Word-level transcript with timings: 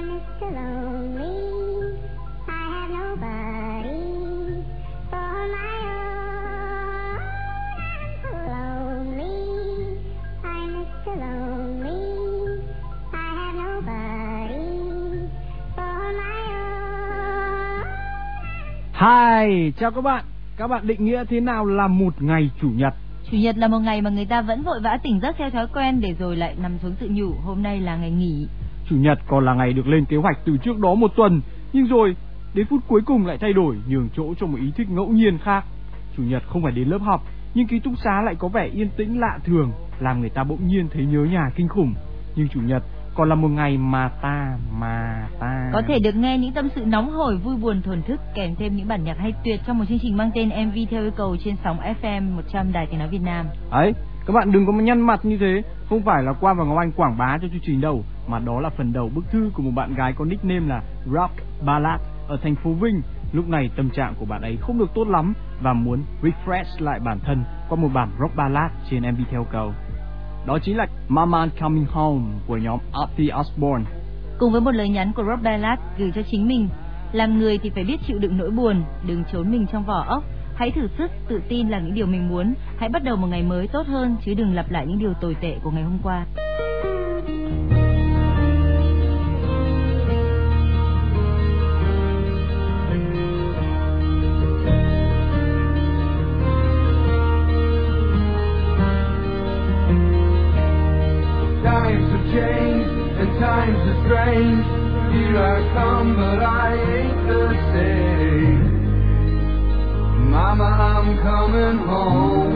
Lonely. 0.00 1.36
I 2.48 2.64
have 2.72 2.90
nobody 2.90 4.00
for 5.10 5.32
my 5.54 5.74
own. 5.84 7.18
I'm 7.84 8.02
so 8.22 8.30
lonely. 8.48 9.36
I'm 10.42 10.72
Lonely. 11.20 12.00
I 13.12 13.14
have 13.36 13.54
nobody 13.54 14.68
for 15.76 16.02
my 16.18 16.38
own. 16.54 17.84
Hi, 18.92 19.72
chào 19.78 19.90
các 19.90 20.00
bạn. 20.00 20.24
Các 20.56 20.66
bạn 20.66 20.86
định 20.86 21.04
nghĩa 21.04 21.24
thế 21.24 21.40
nào 21.40 21.64
là 21.64 21.88
một 21.88 22.22
ngày 22.22 22.50
chủ 22.62 22.68
nhật? 22.68 22.94
Chủ 23.30 23.36
nhật 23.36 23.56
là 23.56 23.68
một 23.68 23.78
ngày 23.78 24.02
mà 24.02 24.10
người 24.10 24.26
ta 24.26 24.42
vẫn 24.42 24.62
vội 24.62 24.80
vã 24.80 24.98
tỉnh 25.02 25.20
giấc 25.22 25.36
theo 25.38 25.50
thói 25.50 25.66
quen 25.74 26.00
để 26.00 26.14
rồi 26.18 26.36
lại 26.36 26.54
nằm 26.62 26.78
xuống 26.82 26.94
tự 27.00 27.08
nhủ 27.10 27.32
hôm 27.44 27.62
nay 27.62 27.80
là 27.80 27.96
ngày 27.96 28.10
nghỉ. 28.10 28.46
Chủ 28.90 28.96
nhật 28.96 29.18
còn 29.28 29.44
là 29.44 29.54
ngày 29.54 29.72
được 29.72 29.86
lên 29.86 30.04
kế 30.04 30.16
hoạch 30.16 30.38
từ 30.44 30.56
trước 30.56 30.78
đó 30.78 30.94
một 30.94 31.10
tuần, 31.16 31.40
nhưng 31.72 31.86
rồi 31.86 32.16
đến 32.54 32.66
phút 32.70 32.80
cuối 32.88 33.00
cùng 33.06 33.26
lại 33.26 33.38
thay 33.40 33.52
đổi, 33.52 33.76
nhường 33.88 34.08
chỗ 34.16 34.34
cho 34.40 34.46
một 34.46 34.58
ý 34.60 34.72
thích 34.76 34.90
ngẫu 34.90 35.08
nhiên 35.08 35.38
khác. 35.38 35.64
Chủ 36.16 36.22
nhật 36.22 36.42
không 36.46 36.62
phải 36.62 36.72
đến 36.72 36.88
lớp 36.88 36.98
học, 36.98 37.22
nhưng 37.54 37.66
ký 37.66 37.80
túc 37.80 37.92
xá 38.04 38.22
lại 38.24 38.34
có 38.38 38.48
vẻ 38.48 38.66
yên 38.66 38.90
tĩnh 38.96 39.20
lạ 39.20 39.38
thường, 39.44 39.72
làm 40.00 40.20
người 40.20 40.30
ta 40.30 40.44
bỗng 40.44 40.66
nhiên 40.66 40.88
thấy 40.92 41.06
nhớ 41.06 41.24
nhà 41.24 41.50
kinh 41.56 41.68
khủng. 41.68 41.94
Nhưng 42.36 42.48
chủ 42.48 42.60
nhật 42.60 42.82
còn 43.14 43.28
là 43.28 43.34
một 43.34 43.48
ngày 43.48 43.78
mà 43.78 44.08
ta 44.22 44.58
mà 44.80 45.28
ta 45.40 45.70
Có 45.72 45.82
thể 45.88 45.98
được 45.98 46.14
nghe 46.14 46.38
những 46.38 46.52
tâm 46.52 46.68
sự 46.74 46.84
nóng 46.86 47.10
hổi, 47.10 47.36
vui 47.36 47.56
buồn 47.56 47.82
thổn 47.82 48.02
thức 48.02 48.20
kèm 48.34 48.54
thêm 48.54 48.76
những 48.76 48.88
bản 48.88 49.04
nhạc 49.04 49.18
hay 49.18 49.32
tuyệt 49.44 49.60
trong 49.66 49.78
một 49.78 49.84
chương 49.88 49.98
trình 50.02 50.16
mang 50.16 50.30
tên 50.34 50.48
MV 50.48 50.78
theo 50.90 51.02
yêu 51.02 51.12
cầu 51.16 51.36
trên 51.44 51.56
sóng 51.64 51.78
FM 52.02 52.36
100 52.36 52.72
Đài 52.72 52.86
Tiếng 52.86 52.98
nói 52.98 53.08
Việt 53.08 53.22
Nam. 53.22 53.46
ấy 53.70 53.92
các 54.26 54.34
bạn 54.34 54.52
đừng 54.52 54.66
có 54.66 54.72
mà 54.72 54.82
nhăn 54.82 55.00
mặt 55.00 55.20
như 55.22 55.38
thế 55.40 55.62
không 55.88 56.02
phải 56.02 56.22
là 56.22 56.32
qua 56.32 56.54
và 56.54 56.64
ngọc 56.64 56.78
anh 56.78 56.92
quảng 56.92 57.18
bá 57.18 57.38
cho 57.42 57.48
chương 57.48 57.60
trình 57.62 57.80
đâu 57.80 58.04
mà 58.30 58.38
đó 58.38 58.60
là 58.60 58.70
phần 58.70 58.92
đầu 58.92 59.10
bức 59.14 59.24
thư 59.30 59.50
của 59.54 59.62
một 59.62 59.70
bạn 59.74 59.94
gái 59.94 60.12
có 60.12 60.24
nickname 60.24 60.66
là 60.66 60.82
rock 61.06 61.34
ballad 61.66 62.00
ở 62.28 62.36
thành 62.42 62.54
phố 62.54 62.70
vinh 62.72 63.02
lúc 63.32 63.48
này 63.48 63.70
tâm 63.76 63.90
trạng 63.90 64.14
của 64.18 64.24
bạn 64.24 64.42
ấy 64.42 64.58
không 64.60 64.78
được 64.78 64.90
tốt 64.94 65.08
lắm 65.08 65.34
và 65.62 65.72
muốn 65.72 66.02
refresh 66.22 66.84
lại 66.84 67.00
bản 67.04 67.18
thân 67.26 67.44
qua 67.68 67.76
một 67.76 67.88
bản 67.94 68.10
rock 68.20 68.36
ballad 68.36 68.70
trên 68.90 69.02
mv 69.02 69.20
theo 69.30 69.46
cầu 69.52 69.72
đó 70.46 70.58
chính 70.62 70.76
là 70.76 70.86
mama 71.08 71.46
coming 71.60 71.86
home 71.90 72.24
của 72.46 72.56
nhóm 72.56 72.78
Ozzy 72.92 73.40
Osbourne 73.40 73.84
Cùng 74.40 74.52
với 74.52 74.60
một 74.60 74.70
lời 74.70 74.88
nhắn 74.88 75.12
của 75.12 75.24
Rock 75.24 75.42
Ballad 75.42 75.78
gửi 75.98 76.12
cho 76.14 76.22
chính 76.30 76.48
mình, 76.48 76.68
làm 77.12 77.38
người 77.38 77.58
thì 77.58 77.70
phải 77.70 77.84
biết 77.84 77.96
chịu 78.06 78.18
đựng 78.18 78.38
nỗi 78.38 78.50
buồn, 78.50 78.82
đừng 79.06 79.24
trốn 79.32 79.50
mình 79.50 79.66
trong 79.72 79.84
vỏ 79.84 80.04
ốc. 80.08 80.24
Hãy 80.54 80.70
thử 80.70 80.88
sức, 80.98 81.10
tự 81.28 81.40
tin 81.48 81.68
làm 81.68 81.84
những 81.84 81.94
điều 81.94 82.06
mình 82.06 82.28
muốn. 82.28 82.54
Hãy 82.78 82.88
bắt 82.88 83.04
đầu 83.04 83.16
một 83.16 83.26
ngày 83.26 83.42
mới 83.42 83.68
tốt 83.68 83.86
hơn, 83.86 84.16
chứ 84.24 84.34
đừng 84.34 84.54
lặp 84.54 84.70
lại 84.70 84.86
những 84.86 84.98
điều 84.98 85.14
tồi 85.20 85.36
tệ 85.40 85.56
của 85.62 85.70
ngày 85.70 85.82
hôm 85.82 85.98
qua. 86.02 86.26
Strange. 104.04 104.64
Here 105.12 105.38
I 105.38 105.58
come, 105.74 106.14
but 106.16 106.40
I 106.42 106.74
ain't 106.98 107.20
the 107.26 107.44
same. 107.72 108.60
Mama, 110.30 110.64
I'm 110.64 111.18
coming 111.18 111.78
home. 111.86 112.54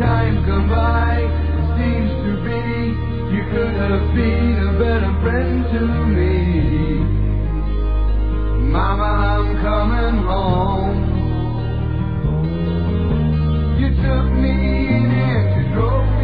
Time 0.00 0.36
gone 0.46 0.68
by, 0.68 1.22
seems 1.78 2.12
to 2.24 2.32
be 2.44 2.62
you 3.34 3.42
could 3.52 3.74
have 3.74 4.06
been 4.14 4.56
a 4.68 4.72
better 4.78 5.12
friend 5.22 5.64
to 5.72 5.80
me. 6.16 6.36
Mama, 8.72 9.10
I'm 9.32 9.48
coming 9.62 10.16
home. 10.26 10.98
You 13.78 13.88
took 14.02 14.26
me 14.42 14.50
in 14.50 15.10
and 15.12 15.46
you 15.56 15.64
drove 15.74 16.08
me 16.18 16.23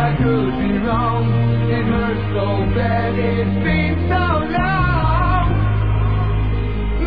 I 0.00 0.16
could 0.16 0.52
be 0.58 0.72
wrong. 0.78 1.28
It 1.68 1.84
hurts 1.84 2.24
so 2.32 2.46
bad, 2.74 3.12
it's 3.18 3.56
been 3.62 3.94
so 4.08 4.24
long. 4.56 5.46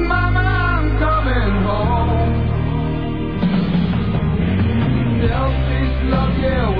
Mama, 0.08 0.40
I'm 0.40 0.86
coming 1.02 1.56
home. 1.66 2.22
Love, 5.26 6.38
yeah, 6.40 6.73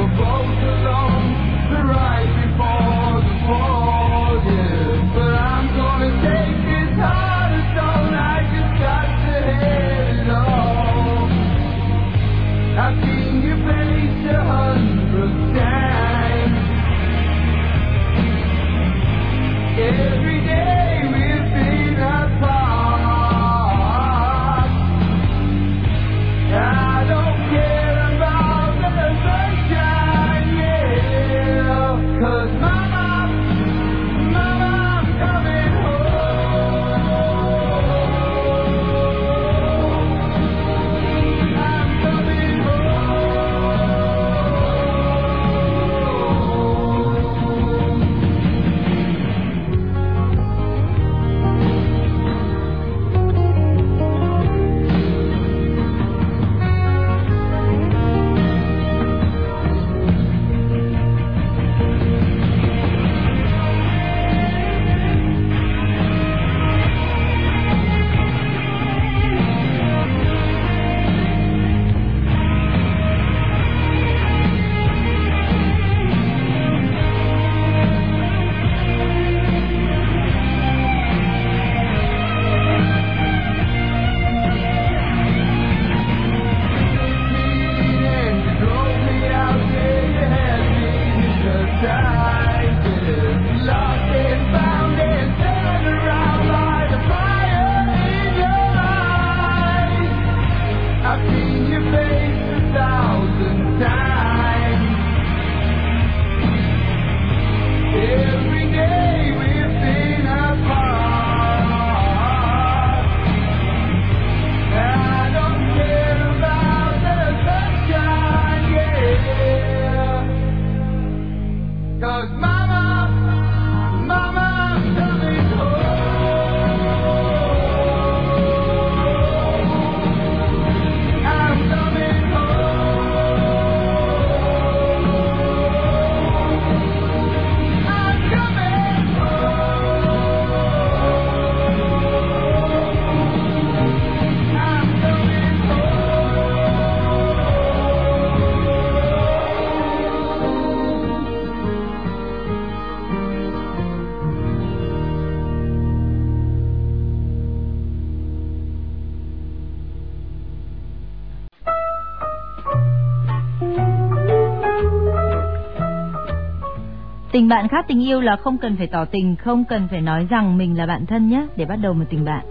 Tình 167.44 167.50
bạn 167.50 167.68
khác 167.68 167.86
tình 167.88 168.08
yêu 168.08 168.22
là 168.22 168.36
không 168.36 168.58
cần 168.58 168.76
phải 168.78 168.88
tỏ 168.88 169.06
tình, 169.06 169.36
không 169.36 169.64
cần 169.70 169.88
phải 169.92 170.02
nói 170.02 170.28
rằng 170.30 170.58
mình 170.58 170.78
là 170.78 170.86
bạn 170.86 171.06
thân 171.06 171.30
nhé 171.30 171.48
để 171.56 171.66
bắt 171.66 171.76
đầu 171.76 171.94
một 171.94 172.06
tình 172.10 172.26
bạn. 172.26 172.46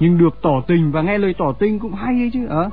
Nhưng 0.00 0.18
được 0.18 0.38
tỏ 0.42 0.60
tình 0.66 0.92
và 0.92 1.02
nghe 1.02 1.18
lời 1.18 1.34
tỏ 1.38 1.52
tình 1.58 1.78
cũng 1.78 1.92
hay 1.92 2.14
ấy 2.14 2.30
chứ. 2.32 2.46
Ờ. 2.48 2.70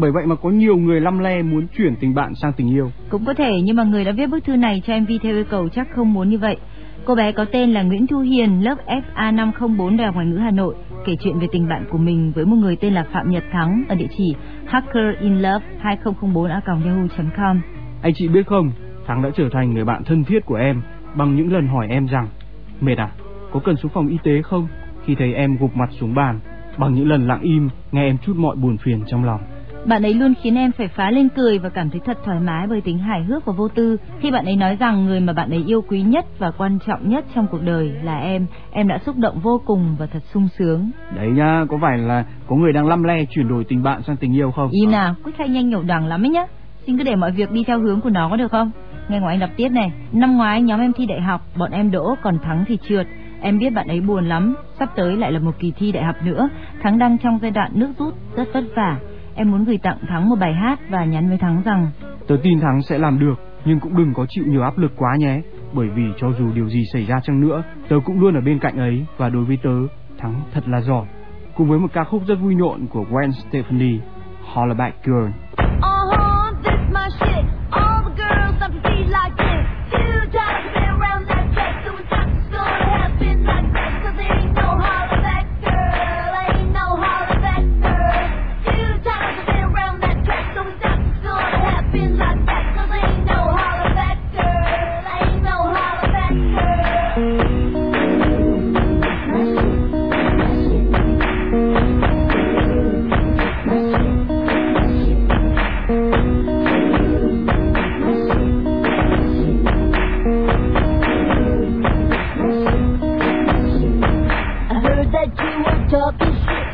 Bởi 0.00 0.12
vậy 0.12 0.26
mà 0.26 0.34
có 0.34 0.50
nhiều 0.50 0.76
người 0.76 1.00
lăm 1.00 1.18
le 1.18 1.42
muốn 1.42 1.66
chuyển 1.76 1.96
tình 1.96 2.14
bạn 2.14 2.34
sang 2.34 2.52
tình 2.52 2.74
yêu. 2.74 2.90
Cũng 3.08 3.24
có 3.24 3.34
thể 3.34 3.60
nhưng 3.64 3.76
mà 3.76 3.84
người 3.84 4.04
đã 4.04 4.12
viết 4.12 4.26
bức 4.26 4.44
thư 4.44 4.56
này 4.56 4.82
cho 4.86 5.00
MV 5.00 5.10
theo 5.22 5.34
yêu 5.34 5.44
cầu 5.50 5.68
chắc 5.68 5.88
không 5.96 6.12
muốn 6.12 6.28
như 6.28 6.38
vậy. 6.38 6.56
Cô 7.04 7.14
bé 7.14 7.32
có 7.32 7.44
tên 7.44 7.72
là 7.72 7.82
Nguyễn 7.82 8.06
Thu 8.06 8.18
Hiền, 8.18 8.64
lớp 8.64 8.76
FA504 8.86 9.96
Đại 9.96 10.06
học 10.06 10.14
Ngoại 10.14 10.26
ngữ 10.26 10.36
Hà 10.36 10.50
Nội, 10.50 10.74
kể 11.06 11.16
chuyện 11.20 11.38
về 11.38 11.46
tình 11.52 11.68
bạn 11.68 11.84
của 11.90 11.98
mình 11.98 12.32
với 12.34 12.46
một 12.46 12.56
người 12.56 12.76
tên 12.76 12.94
là 12.94 13.06
Phạm 13.12 13.30
Nhật 13.30 13.44
Thắng 13.52 13.84
ở 13.88 13.94
địa 13.94 14.08
chỉ 14.18 14.34
hackerinlove2004a.yahoo.com. 14.70 17.60
Anh 18.02 18.12
chị 18.14 18.28
biết 18.28 18.46
không, 18.46 18.70
Thắng 19.06 19.22
đã 19.22 19.30
trở 19.36 19.48
thành 19.52 19.74
người 19.74 19.84
bạn 19.84 20.04
thân 20.04 20.24
thiết 20.24 20.46
của 20.46 20.54
em 20.54 20.82
bằng 21.16 21.36
những 21.36 21.52
lần 21.52 21.66
hỏi 21.66 21.86
em 21.90 22.06
rằng 22.06 22.28
Mệt 22.80 22.98
à, 22.98 23.10
có 23.52 23.60
cần 23.64 23.76
xuống 23.76 23.92
phòng 23.94 24.08
y 24.08 24.18
tế 24.24 24.42
không? 24.42 24.66
Khi 25.04 25.14
thấy 25.14 25.34
em 25.34 25.56
gục 25.60 25.76
mặt 25.76 25.88
xuống 25.90 26.14
bàn, 26.14 26.40
bằng 26.78 26.94
những 26.94 27.08
lần 27.08 27.26
lặng 27.26 27.40
im 27.42 27.68
nghe 27.92 28.04
em 28.04 28.18
chút 28.18 28.36
mọi 28.36 28.56
buồn 28.56 28.76
phiền 28.76 29.02
trong 29.06 29.24
lòng. 29.24 29.40
Bạn 29.86 30.02
ấy 30.02 30.14
luôn 30.14 30.34
khiến 30.42 30.54
em 30.54 30.72
phải 30.72 30.88
phá 30.88 31.10
lên 31.10 31.28
cười 31.28 31.58
và 31.58 31.68
cảm 31.68 31.90
thấy 31.90 32.00
thật 32.04 32.18
thoải 32.24 32.40
mái 32.40 32.66
bởi 32.66 32.80
tính 32.80 32.98
hài 32.98 33.22
hước 33.22 33.44
và 33.44 33.52
vô 33.56 33.68
tư. 33.68 33.96
Khi 34.20 34.30
bạn 34.30 34.44
ấy 34.44 34.56
nói 34.56 34.76
rằng 34.80 35.04
người 35.04 35.20
mà 35.20 35.32
bạn 35.32 35.50
ấy 35.50 35.64
yêu 35.66 35.82
quý 35.88 36.02
nhất 36.02 36.24
và 36.38 36.50
quan 36.50 36.78
trọng 36.86 37.08
nhất 37.08 37.24
trong 37.34 37.46
cuộc 37.50 37.62
đời 37.62 37.92
là 38.02 38.18
em, 38.18 38.46
em 38.70 38.88
đã 38.88 38.98
xúc 38.98 39.16
động 39.16 39.40
vô 39.42 39.60
cùng 39.66 39.96
và 39.98 40.06
thật 40.06 40.22
sung 40.32 40.48
sướng. 40.58 40.90
Đấy 41.16 41.28
nhá, 41.30 41.64
có 41.68 41.78
phải 41.82 41.98
là 41.98 42.24
có 42.46 42.56
người 42.56 42.72
đang 42.72 42.86
lăm 42.86 43.02
le 43.02 43.24
chuyển 43.30 43.48
đổi 43.48 43.64
tình 43.68 43.82
bạn 43.82 44.02
sang 44.02 44.16
tình 44.16 44.36
yêu 44.36 44.50
không? 44.50 44.68
Im 44.70 44.90
nào, 44.90 45.14
Quyết 45.24 45.32
hay 45.38 45.48
nhanh 45.48 45.68
nhậu 45.68 45.82
đằng 45.82 46.06
lắm 46.06 46.24
ấy 46.24 46.30
nhá. 46.30 46.46
Xin 46.86 46.98
cứ 46.98 47.04
để 47.04 47.16
mọi 47.16 47.32
việc 47.32 47.50
đi 47.50 47.64
theo 47.64 47.80
hướng 47.80 48.00
của 48.00 48.10
nó 48.10 48.28
có 48.30 48.36
được 48.36 48.50
không? 48.50 48.70
Nghe 49.08 49.20
ngoài 49.20 49.34
anh 49.34 49.40
đọc 49.40 49.50
tiếp 49.56 49.68
này. 49.68 49.92
Năm 50.12 50.36
ngoái 50.36 50.62
nhóm 50.62 50.80
em 50.80 50.92
thi 50.92 51.06
đại 51.06 51.20
học, 51.20 51.40
bọn 51.56 51.70
em 51.70 51.90
đỗ 51.90 52.14
còn 52.22 52.38
Thắng 52.38 52.64
thì 52.66 52.78
trượt. 52.88 53.06
Em 53.40 53.58
biết 53.58 53.70
bạn 53.70 53.88
ấy 53.88 54.00
buồn 54.00 54.24
lắm, 54.24 54.54
sắp 54.78 54.88
tới 54.96 55.16
lại 55.16 55.32
là 55.32 55.38
một 55.38 55.54
kỳ 55.58 55.72
thi 55.76 55.92
đại 55.92 56.04
học 56.04 56.16
nữa. 56.24 56.48
Thắng 56.82 56.98
đang 56.98 57.18
trong 57.18 57.38
giai 57.42 57.50
đoạn 57.50 57.70
nước 57.74 57.92
rút, 57.98 58.14
rất 58.36 58.48
vất 58.54 58.64
vả. 58.76 58.98
Em 59.34 59.50
muốn 59.50 59.64
gửi 59.64 59.78
tặng 59.82 59.98
Thắng 60.08 60.28
một 60.28 60.36
bài 60.40 60.54
hát 60.54 60.80
và 60.88 61.04
nhắn 61.04 61.28
với 61.28 61.38
Thắng 61.38 61.62
rằng 61.64 61.90
Tớ 62.28 62.36
tin 62.42 62.60
Thắng 62.60 62.82
sẽ 62.82 62.98
làm 62.98 63.18
được, 63.18 63.34
nhưng 63.64 63.80
cũng 63.80 63.96
đừng 63.96 64.14
có 64.14 64.26
chịu 64.28 64.44
nhiều 64.46 64.62
áp 64.62 64.78
lực 64.78 64.92
quá 64.96 65.10
nhé. 65.18 65.40
Bởi 65.72 65.88
vì 65.88 66.02
cho 66.20 66.32
dù 66.38 66.52
điều 66.54 66.68
gì 66.68 66.84
xảy 66.92 67.06
ra 67.06 67.20
chăng 67.22 67.40
nữa, 67.40 67.62
tớ 67.88 67.96
cũng 68.04 68.20
luôn 68.20 68.34
ở 68.34 68.40
bên 68.40 68.58
cạnh 68.58 68.76
ấy 68.76 69.06
và 69.16 69.28
đối 69.28 69.44
với 69.44 69.58
tớ, 69.62 69.76
Thắng 70.18 70.40
thật 70.54 70.68
là 70.68 70.80
giỏi. 70.80 71.06
Cùng 71.56 71.68
với 71.68 71.78
một 71.78 71.88
ca 71.92 72.04
khúc 72.04 72.22
rất 72.26 72.34
vui 72.34 72.54
nhộn 72.54 72.86
của 72.86 73.04
Gwen 73.10 73.30
Stefani, 73.30 73.98
Hollaback 74.54 75.04
Girl. 75.04 75.28
Uh-huh, 75.80 76.52
this 76.64 76.94
my 76.94 77.10
shit. 77.20 77.63
All 77.74 78.04
the 78.08 78.14
girls 78.16 78.58
up 78.62 78.72
to 78.72 78.80
be 78.82 78.98
like 79.10 79.36
this. 79.36 79.64
Two 79.92 80.20
times 80.32 80.53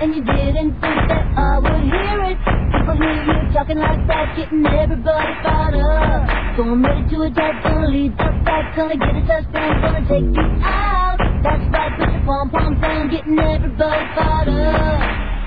and 0.01 0.15
you 0.17 0.23
didn't 0.25 0.73
think 0.81 1.01
that 1.13 1.25
I 1.37 1.59
would 1.61 1.85
hear 1.85 2.19
it. 2.33 2.39
People 2.73 2.97
hear 2.97 3.21
you 3.21 3.53
talking 3.53 3.79
like 3.79 4.01
that, 4.09 4.37
getting 4.37 4.65
everybody 4.67 5.33
fired 5.45 5.77
up. 5.77 6.57
So 6.57 6.63
I'm 6.65 6.83
ready 6.85 7.05
to 7.11 7.23
attack, 7.29 7.63
gonna 7.63 7.89
lead 7.89 8.17
the 8.17 8.29
fight, 8.45 8.67
gonna 8.77 8.97
get 8.97 9.17
a 9.17 9.23
touchdown, 9.29 9.73
gonna 9.83 10.09
take 10.09 10.29
you 10.33 10.47
out. 10.65 11.19
That's 11.45 11.65
right, 11.69 11.93
put 12.01 12.09
your 12.13 12.25
pom 12.25 12.51
poms 12.51 12.81
down, 12.81 13.11
getting 13.11 13.39
everybody 13.39 14.05
fired 14.17 14.49
up. 14.49 15.01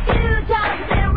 Two 0.05 0.53
times 0.53 1.12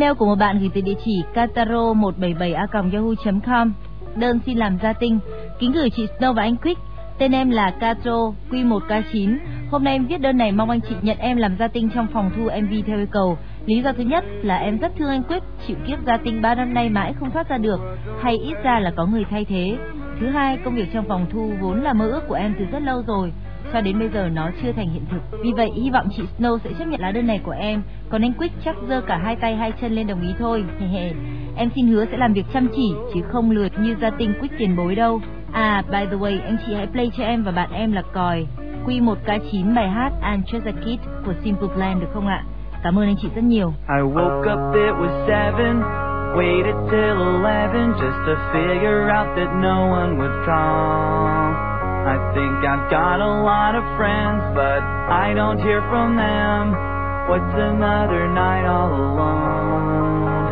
email 0.00 0.16
của 0.18 0.26
một 0.26 0.34
bạn 0.34 0.58
gửi 0.58 0.70
từ 0.74 0.80
địa 0.80 0.94
chỉ 1.04 1.22
kataro177a.yahoo.com. 1.34 3.72
Đơn 4.16 4.40
xin 4.46 4.58
làm 4.58 4.78
gia 4.82 4.92
tinh. 4.92 5.18
Kính 5.58 5.72
gửi 5.72 5.90
chị 5.90 6.06
Snow 6.18 6.32
và 6.32 6.42
anh 6.42 6.56
Quick. 6.56 6.80
Tên 7.18 7.32
em 7.32 7.50
là 7.50 7.70
Katro, 7.70 8.32
Q1K9. 8.50 9.36
Hôm 9.70 9.84
nay 9.84 9.94
em 9.94 10.06
viết 10.06 10.20
đơn 10.20 10.36
này 10.36 10.52
mong 10.52 10.70
anh 10.70 10.80
chị 10.88 10.94
nhận 11.02 11.18
em 11.18 11.36
làm 11.36 11.56
gia 11.58 11.68
tinh 11.68 11.90
trong 11.94 12.06
phòng 12.12 12.30
thu 12.36 12.42
MV 12.42 12.72
theo 12.86 12.96
yêu 12.96 13.06
cầu. 13.10 13.38
Lý 13.66 13.82
do 13.82 13.92
thứ 13.92 14.02
nhất 14.02 14.24
là 14.42 14.56
em 14.56 14.78
rất 14.78 14.92
thương 14.98 15.08
anh 15.08 15.22
Quyết, 15.22 15.42
chịu 15.66 15.76
kiếp 15.86 15.98
gia 16.06 16.16
tinh 16.16 16.42
3 16.42 16.54
năm 16.54 16.74
nay 16.74 16.88
mãi 16.88 17.14
không 17.20 17.30
thoát 17.30 17.48
ra 17.48 17.58
được, 17.58 17.80
hay 18.22 18.36
ít 18.36 18.54
ra 18.62 18.80
là 18.80 18.90
có 18.96 19.06
người 19.06 19.24
thay 19.30 19.44
thế. 19.44 19.76
Thứ 20.20 20.26
hai, 20.26 20.58
công 20.64 20.74
việc 20.74 20.88
trong 20.92 21.04
phòng 21.08 21.26
thu 21.32 21.52
vốn 21.60 21.82
là 21.82 21.92
mơ 21.92 22.08
ước 22.08 22.28
của 22.28 22.34
em 22.34 22.54
từ 22.58 22.64
rất 22.64 22.82
lâu 22.82 23.02
rồi, 23.06 23.32
cho 23.72 23.80
đến 23.80 23.98
bây 23.98 24.08
giờ 24.08 24.28
nó 24.32 24.50
chưa 24.62 24.72
thành 24.72 24.90
hiện 24.90 25.04
thực. 25.10 25.40
Vì 25.42 25.52
vậy, 25.52 25.70
hy 25.82 25.90
vọng 25.90 26.08
chị 26.16 26.22
Snow 26.38 26.58
sẽ 26.58 26.70
chấp 26.78 26.84
nhận 26.84 27.00
lá 27.00 27.12
đơn 27.12 27.26
này 27.26 27.40
của 27.44 27.54
em, 27.58 27.82
còn 28.10 28.24
anh 28.24 28.32
Quick 28.32 28.54
chắc 28.64 28.76
giơ 28.88 29.00
cả 29.00 29.16
hai 29.16 29.36
tay 29.36 29.56
hai 29.56 29.72
chân 29.80 29.92
lên 29.92 30.06
đồng 30.06 30.20
ý 30.20 30.28
thôi. 30.38 30.64
em 31.56 31.70
xin 31.74 31.86
hứa 31.86 32.04
sẽ 32.04 32.16
làm 32.16 32.32
việc 32.32 32.46
chăm 32.52 32.68
chỉ, 32.76 32.92
chứ 33.14 33.20
không 33.32 33.50
lượt 33.50 33.72
như 33.80 33.96
gia 34.00 34.10
tinh 34.10 34.32
Quick 34.40 34.58
tiền 34.58 34.76
bối 34.76 34.94
đâu. 34.94 35.20
À, 35.52 35.82
by 35.90 36.06
the 36.10 36.16
way, 36.16 36.40
anh 36.44 36.56
chị 36.66 36.74
hãy 36.74 36.86
play 36.86 37.10
cho 37.16 37.24
em 37.24 37.42
và 37.42 37.52
bạn 37.52 37.72
em 37.72 37.92
là 37.92 38.02
còi. 38.12 38.46
Quy 38.86 39.00
1 39.00 39.18
K9 39.26 39.74
bài 39.74 39.88
hát 39.88 40.12
I'm 40.22 40.42
Just 40.42 40.66
a 40.66 40.72
Kid 40.72 41.00
của 41.26 41.34
Simple 41.44 41.68
Plan 41.74 42.00
được 42.00 42.08
không 42.14 42.26
ạ? 42.26 42.44
Cảm 42.82 42.98
ơn 42.98 43.06
anh 43.06 43.16
chị 43.22 43.28
rất 43.34 43.44
nhiều. 43.44 43.72
I 43.88 44.02
woke 44.02 44.40
up, 44.40 44.74
it 44.74 44.94
was 44.94 45.26
seven. 45.26 45.82
Waited 46.36 46.90
till 46.90 47.18
eleven 47.18 47.92
just 47.92 48.26
to 48.26 48.34
figure 48.52 49.10
out 49.10 49.36
that 49.36 49.48
no 49.62 49.90
one 49.90 50.16
would 50.18 50.46
call. 50.46 51.69
I 52.06 52.16
think 52.34 52.64
I've 52.64 52.90
got 52.90 53.20
a 53.20 53.42
lot 53.42 53.74
of 53.74 53.84
friends, 53.96 54.42
but 54.54 54.80
I 54.80 55.34
don't 55.34 55.58
hear 55.58 55.80
from 55.90 56.16
them. 56.16 56.72
What's 57.28 57.54
another 57.54 58.26
night 58.32 58.64
all 58.66 58.90
alone? 58.90 60.50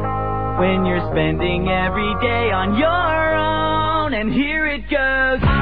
When 0.61 0.85
you're 0.85 1.09
spending 1.11 1.69
every 1.69 2.15
day 2.21 2.51
on 2.53 2.77
your 2.77 3.35
own, 3.35 4.15
and 4.15 4.33
here 4.33 4.67
it 4.67 4.89
goes. 4.91 5.58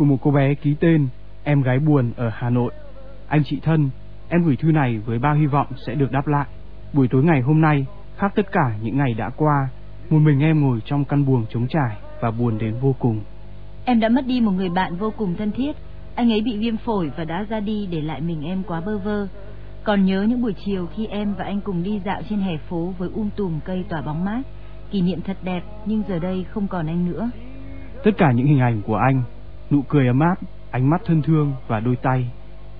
Của 0.00 0.06
một 0.06 0.16
cô 0.22 0.30
bé 0.30 0.54
ký 0.54 0.74
tên 0.80 1.08
Em 1.44 1.62
gái 1.62 1.78
buồn 1.78 2.12
ở 2.16 2.30
Hà 2.34 2.50
Nội. 2.50 2.72
Anh 3.28 3.42
chị 3.44 3.60
thân, 3.62 3.90
em 4.28 4.42
gửi 4.42 4.56
thư 4.56 4.72
này 4.72 4.98
với 4.98 5.18
bao 5.18 5.34
hy 5.34 5.46
vọng 5.46 5.66
sẽ 5.86 5.94
được 5.94 6.12
đáp 6.12 6.26
lại. 6.26 6.46
Buổi 6.92 7.08
tối 7.08 7.24
ngày 7.24 7.40
hôm 7.40 7.60
nay, 7.60 7.86
khác 8.16 8.32
tất 8.34 8.52
cả 8.52 8.74
những 8.82 8.96
ngày 8.96 9.14
đã 9.14 9.30
qua, 9.36 9.68
một 10.10 10.18
mình 10.18 10.40
em 10.40 10.60
ngồi 10.60 10.80
trong 10.84 11.04
căn 11.04 11.26
buồng 11.26 11.46
trống 11.50 11.66
trải 11.68 11.96
và 12.20 12.30
buồn 12.30 12.58
đến 12.58 12.74
vô 12.80 12.94
cùng. 12.98 13.20
Em 13.84 14.00
đã 14.00 14.08
mất 14.08 14.26
đi 14.26 14.40
một 14.40 14.50
người 14.50 14.68
bạn 14.68 14.96
vô 14.96 15.12
cùng 15.16 15.34
thân 15.36 15.52
thiết. 15.52 15.76
Anh 16.14 16.32
ấy 16.32 16.40
bị 16.40 16.58
viêm 16.58 16.76
phổi 16.76 17.10
và 17.16 17.24
đã 17.24 17.46
ra 17.48 17.60
đi 17.60 17.88
để 17.90 18.00
lại 18.00 18.20
mình 18.20 18.42
em 18.42 18.62
quá 18.62 18.82
bơ 18.86 18.98
vơ. 18.98 19.28
Còn 19.84 20.04
nhớ 20.04 20.22
những 20.22 20.42
buổi 20.42 20.54
chiều 20.66 20.86
khi 20.86 21.06
em 21.06 21.34
và 21.38 21.44
anh 21.44 21.60
cùng 21.60 21.82
đi 21.82 22.00
dạo 22.04 22.22
trên 22.28 22.40
hè 22.40 22.56
phố 22.68 22.94
với 22.98 23.08
um 23.14 23.30
tùm 23.36 23.60
cây 23.64 23.84
tỏa 23.88 24.02
bóng 24.02 24.24
mát. 24.24 24.42
Kỷ 24.90 25.00
niệm 25.00 25.20
thật 25.20 25.36
đẹp 25.42 25.62
nhưng 25.86 26.02
giờ 26.08 26.18
đây 26.18 26.44
không 26.50 26.68
còn 26.68 26.86
anh 26.86 27.10
nữa. 27.10 27.30
Tất 28.04 28.10
cả 28.18 28.32
những 28.32 28.46
hình 28.46 28.60
ảnh 28.60 28.82
của 28.86 28.96
anh, 28.96 29.22
nụ 29.70 29.82
cười 29.88 30.06
ấm 30.06 30.20
áp, 30.20 30.34
ánh 30.70 30.90
mắt 30.90 31.00
thân 31.04 31.22
thương 31.22 31.52
và 31.68 31.80
đôi 31.80 31.96
tay, 31.96 32.30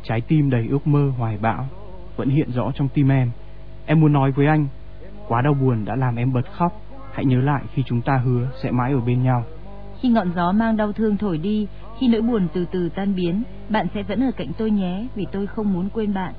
trái 0.03 0.21
tim 0.21 0.51
đầy 0.51 0.67
ước 0.71 0.87
mơ 0.87 1.13
hoài 1.19 1.39
bão 1.39 1.67
vẫn 2.17 2.29
hiện 2.29 2.51
rõ 2.51 2.71
trong 2.75 2.89
tim 2.89 3.09
em. 3.09 3.31
Em 3.87 4.01
muốn 4.01 4.13
nói 4.13 4.33
với 4.33 4.47
anh, 4.47 4.67
quá 5.29 5.43
đau 5.43 5.55
buồn 5.55 5.85
đã 5.85 5.97
làm 5.97 6.17
em 6.17 6.33
bật 6.33 6.53
khóc. 6.53 6.73
Hãy 7.13 7.25
nhớ 7.25 7.41
lại 7.41 7.63
khi 7.75 7.83
chúng 7.87 8.01
ta 8.01 8.17
hứa 8.17 8.49
sẽ 8.63 8.71
mãi 8.71 8.93
ở 8.93 9.01
bên 9.01 9.23
nhau. 9.23 9.45
Khi 10.01 10.09
ngọn 10.09 10.33
gió 10.37 10.53
mang 10.53 10.77
đau 10.77 10.93
thương 10.93 11.17
thổi 11.17 11.39
đi, 11.39 11.67
khi 11.99 12.09
nỗi 12.09 12.23
buồn 12.23 12.49
từ 12.53 12.67
từ 12.73 12.89
tan 12.89 13.15
biến, 13.15 13.43
bạn 13.69 13.87
sẽ 13.95 14.03
vẫn 14.03 14.21
ở 14.25 14.31
cạnh 14.37 14.49
tôi 14.59 14.71
nhé, 14.71 15.07
vì 15.15 15.27
tôi 15.33 15.47
không 15.47 15.73
muốn 15.73 15.89
quên 15.89 16.15
bạn. 16.15 16.35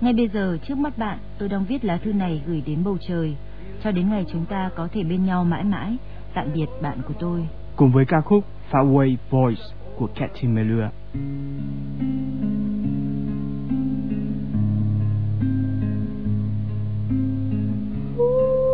Ngay 0.00 0.12
bây 0.12 0.28
giờ, 0.28 0.58
trước 0.68 0.78
mắt 0.78 0.98
bạn, 0.98 1.18
tôi 1.38 1.48
đang 1.48 1.64
viết 1.64 1.84
lá 1.84 1.96
thư 1.96 2.12
này 2.12 2.42
gửi 2.46 2.62
đến 2.66 2.84
bầu 2.84 2.98
trời, 3.08 3.36
cho 3.84 3.90
đến 3.90 4.10
ngày 4.10 4.24
chúng 4.32 4.44
ta 4.44 4.70
có 4.76 4.88
thể 4.92 5.02
bên 5.02 5.24
nhau 5.24 5.44
mãi 5.44 5.64
mãi. 5.64 5.96
Tạm 6.34 6.46
biệt 6.54 6.66
bạn 6.82 6.98
của 7.08 7.14
tôi. 7.18 7.48
Cùng 7.76 7.92
với 7.92 8.04
ca 8.04 8.20
khúc 8.20 8.44
Far 8.70 8.92
Away 8.92 9.16
Voice 9.30 9.62
của 9.98 10.08
Cathy 10.14 10.48
Melua. 10.48 10.90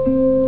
far 0.02 0.41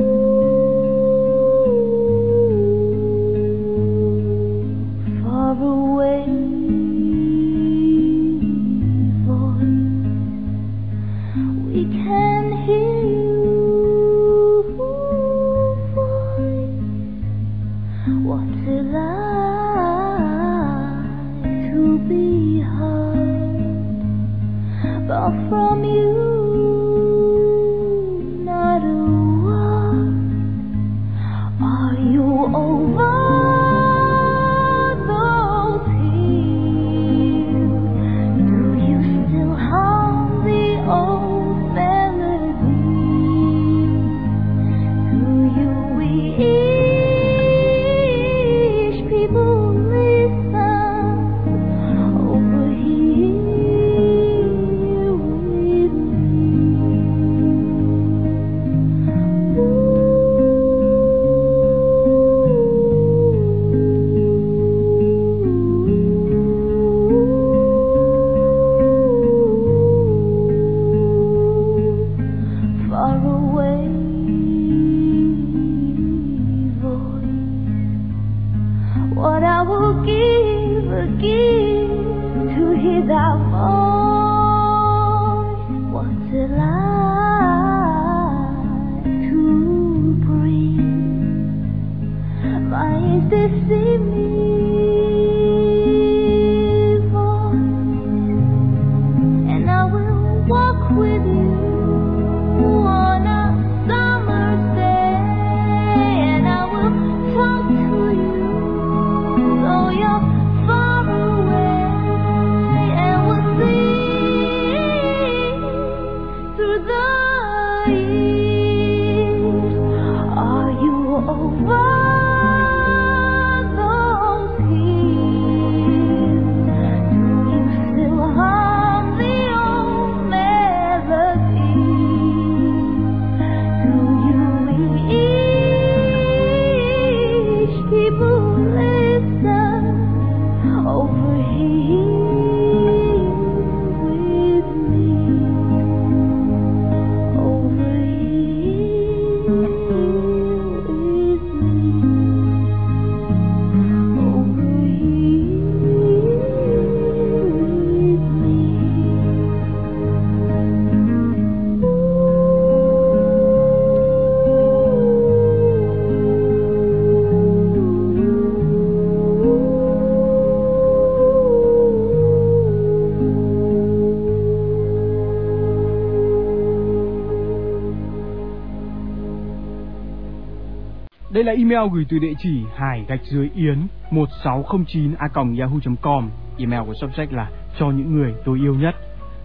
email 181.75 181.93
gửi 181.93 182.07
từ 182.09 182.19
địa 182.19 182.33
chỉ 182.39 182.65
hải 182.77 183.05
gạch 183.09 183.21
dưới 183.23 183.51
yến 183.55 183.79
1609 184.11 185.15
a 185.19 185.29
yahoo.com. 185.35 186.31
Email 186.59 186.83
của 186.87 186.93
subject 186.93 187.37
là 187.37 187.51
cho 187.79 187.91
những 187.91 188.15
người 188.15 188.35
tôi 188.45 188.59
yêu 188.59 188.75
nhất. 188.75 188.95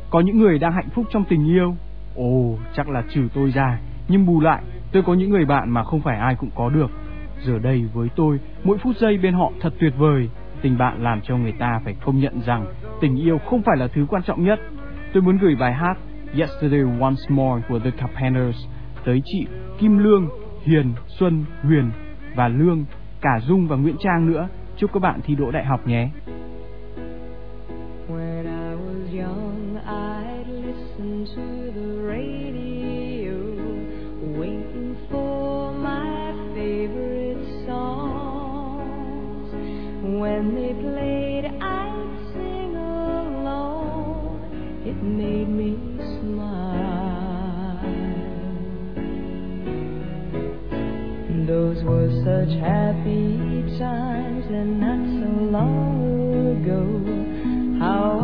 Có 0.10 0.20
những 0.20 0.39
người 0.39 0.60
đang 0.60 0.74
hạnh 0.74 0.89
phúc 0.96 1.06
trong 1.12 1.24
tình 1.30 1.48
yêu. 1.48 1.76
Ồ, 2.15 2.58
chắc 2.76 2.89
là 2.89 3.04
trừ 3.10 3.28
tôi 3.34 3.52
ra. 3.52 3.80
Nhưng 4.08 4.26
bù 4.26 4.39
lại, 4.39 4.62
tôi 4.92 5.04
có 5.04 5.13
những 5.13 5.30
người 5.30 5.46
bạn 5.46 5.70
mà 5.70 5.84
không 5.84 6.02
phải 6.02 6.18
ai 6.18 6.36
cũng 6.36 6.50
có 6.56 6.70
được. 6.70 6.92
Giờ 7.46 7.60
đây 7.60 7.86
với 7.94 8.10
tôi, 8.15 8.39
mỗi 8.63 8.78
phút 8.78 8.98
giây 8.98 9.18
bên 9.18 9.34
họ 9.34 9.52
thật 9.62 9.74
tuyệt 9.80 9.94
vời. 9.98 10.30
Tình 10.62 10.78
bạn 10.78 11.04
làm 11.04 11.22
cho 11.22 11.38
người 11.38 11.54
ta 11.60 11.82
phải 11.84 11.96
công 12.06 12.20
nhận 12.20 12.42
rằng 12.46 12.65
tình 13.02 13.15
yêu 13.15 13.38
không 13.38 13.62
phải 13.62 13.78
là 13.78 13.88
thứ 13.88 14.06
quan 14.10 14.24
trọng 14.24 14.44
nhất. 14.44 14.60
Tôi 15.13 15.24
muốn 15.24 15.38
gửi 15.38 15.56
bài 15.56 15.74
hát 15.74 15.98
Yesterday 16.38 16.82
Once 17.02 17.22
More 17.30 17.63
của 17.70 17.80
The 17.80 17.92
Carpenters 17.92 18.58
tới 19.06 19.22
chị 19.26 19.48
Kim 19.80 19.98
Lương, 19.98 20.30
Hiền, 20.63 20.94
Xuân, 21.08 21.46
Huyền 21.63 21.92
và 22.36 22.48
Lương, 22.48 22.86
cả 23.22 23.39
Dung 23.48 23.68
và 23.68 23.76
Nguyễn 23.76 23.96
Trang 24.00 24.32
nữa. 24.32 24.48
Chúc 24.78 24.94
các 24.94 25.00
bạn 25.00 25.22
thi 25.26 25.36
đỗ 25.36 25.52
đại 25.52 25.65
học 25.65 25.88
nhé. 25.88 26.10
When 28.10 28.46
I 28.46 28.76
was 28.76 29.13
young, 29.13 29.76
I'd 29.86 30.48
listen 30.48 31.26
to 31.36 31.42
the 31.76 31.88
radio, 32.08 33.34
waiting 34.39 34.96
for 35.12 35.74
my 35.74 36.34
favorite 36.56 37.46
songs. 37.68 39.54
When 40.04 40.56
they 40.56 40.74
played, 40.74 41.46
I'd 41.60 42.10
sing 42.34 42.76
along. 42.76 44.39
It 44.86 44.96
made 45.04 45.48
me 45.48 45.88
Were 52.10 52.24
such 52.26 52.58
happy 52.60 53.78
times, 53.78 54.45
and 54.50 54.80
not 54.80 54.98
so 55.22 55.30
long 55.54 56.58
ago. 56.58 56.82
How 57.78 58.18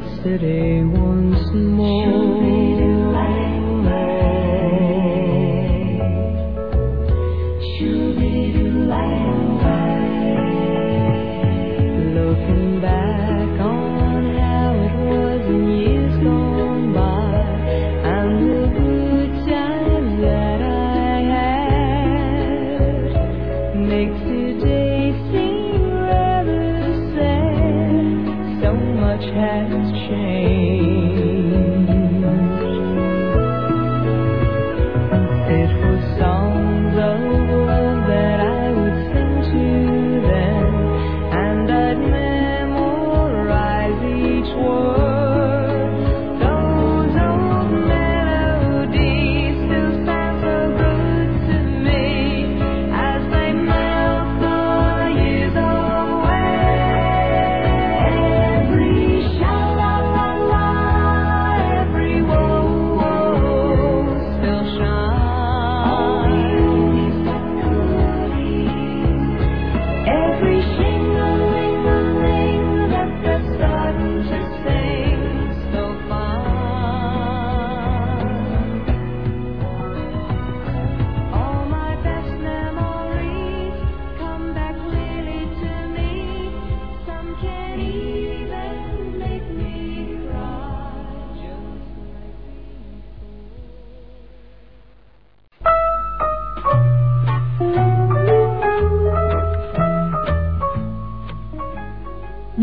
yesterday 0.00 0.82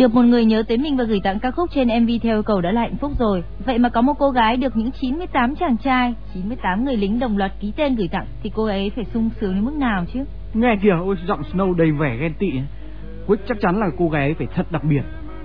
Được 0.05 0.13
một 0.13 0.21
người 0.21 0.45
nhớ 0.45 0.63
tới 0.67 0.77
mình 0.77 0.97
và 0.97 1.03
gửi 1.03 1.19
tặng 1.23 1.39
ca 1.39 1.51
khúc 1.51 1.69
trên 1.75 1.87
MV 1.87 2.09
theo 2.23 2.37
yêu 2.37 2.43
cầu 2.43 2.61
đã 2.61 2.71
là 2.71 2.81
hạnh 2.81 2.95
phúc 3.01 3.11
rồi. 3.19 3.43
Vậy 3.65 3.77
mà 3.77 3.89
có 3.89 4.01
một 4.01 4.13
cô 4.19 4.29
gái 4.29 4.57
được 4.57 4.77
những 4.77 4.91
98 5.01 5.55
chàng 5.55 5.77
trai, 5.77 6.13
98 6.33 6.85
người 6.85 6.97
lính 6.97 7.19
đồng 7.19 7.37
loạt 7.37 7.51
ký 7.59 7.73
tên 7.77 7.95
gửi 7.95 8.07
tặng 8.07 8.25
thì 8.43 8.51
cô 8.55 8.65
ấy 8.65 8.91
phải 8.95 9.05
sung 9.13 9.29
sướng 9.39 9.53
đến 9.53 9.65
mức 9.65 9.73
nào 9.73 10.05
chứ? 10.13 10.19
Nghe 10.53 10.75
kìa, 10.83 10.95
ôi 10.99 11.15
giọng 11.27 11.41
Snow 11.53 11.73
đầy 11.73 11.91
vẻ 11.91 12.17
ghen 12.19 12.33
tị. 12.39 12.51
Quick 13.27 13.47
chắc 13.47 13.57
chắn 13.61 13.79
là 13.79 13.87
cô 13.97 14.09
gái 14.09 14.21
ấy 14.21 14.33
phải 14.33 14.47
thật 14.55 14.71
đặc 14.71 14.83
biệt. 14.83 15.01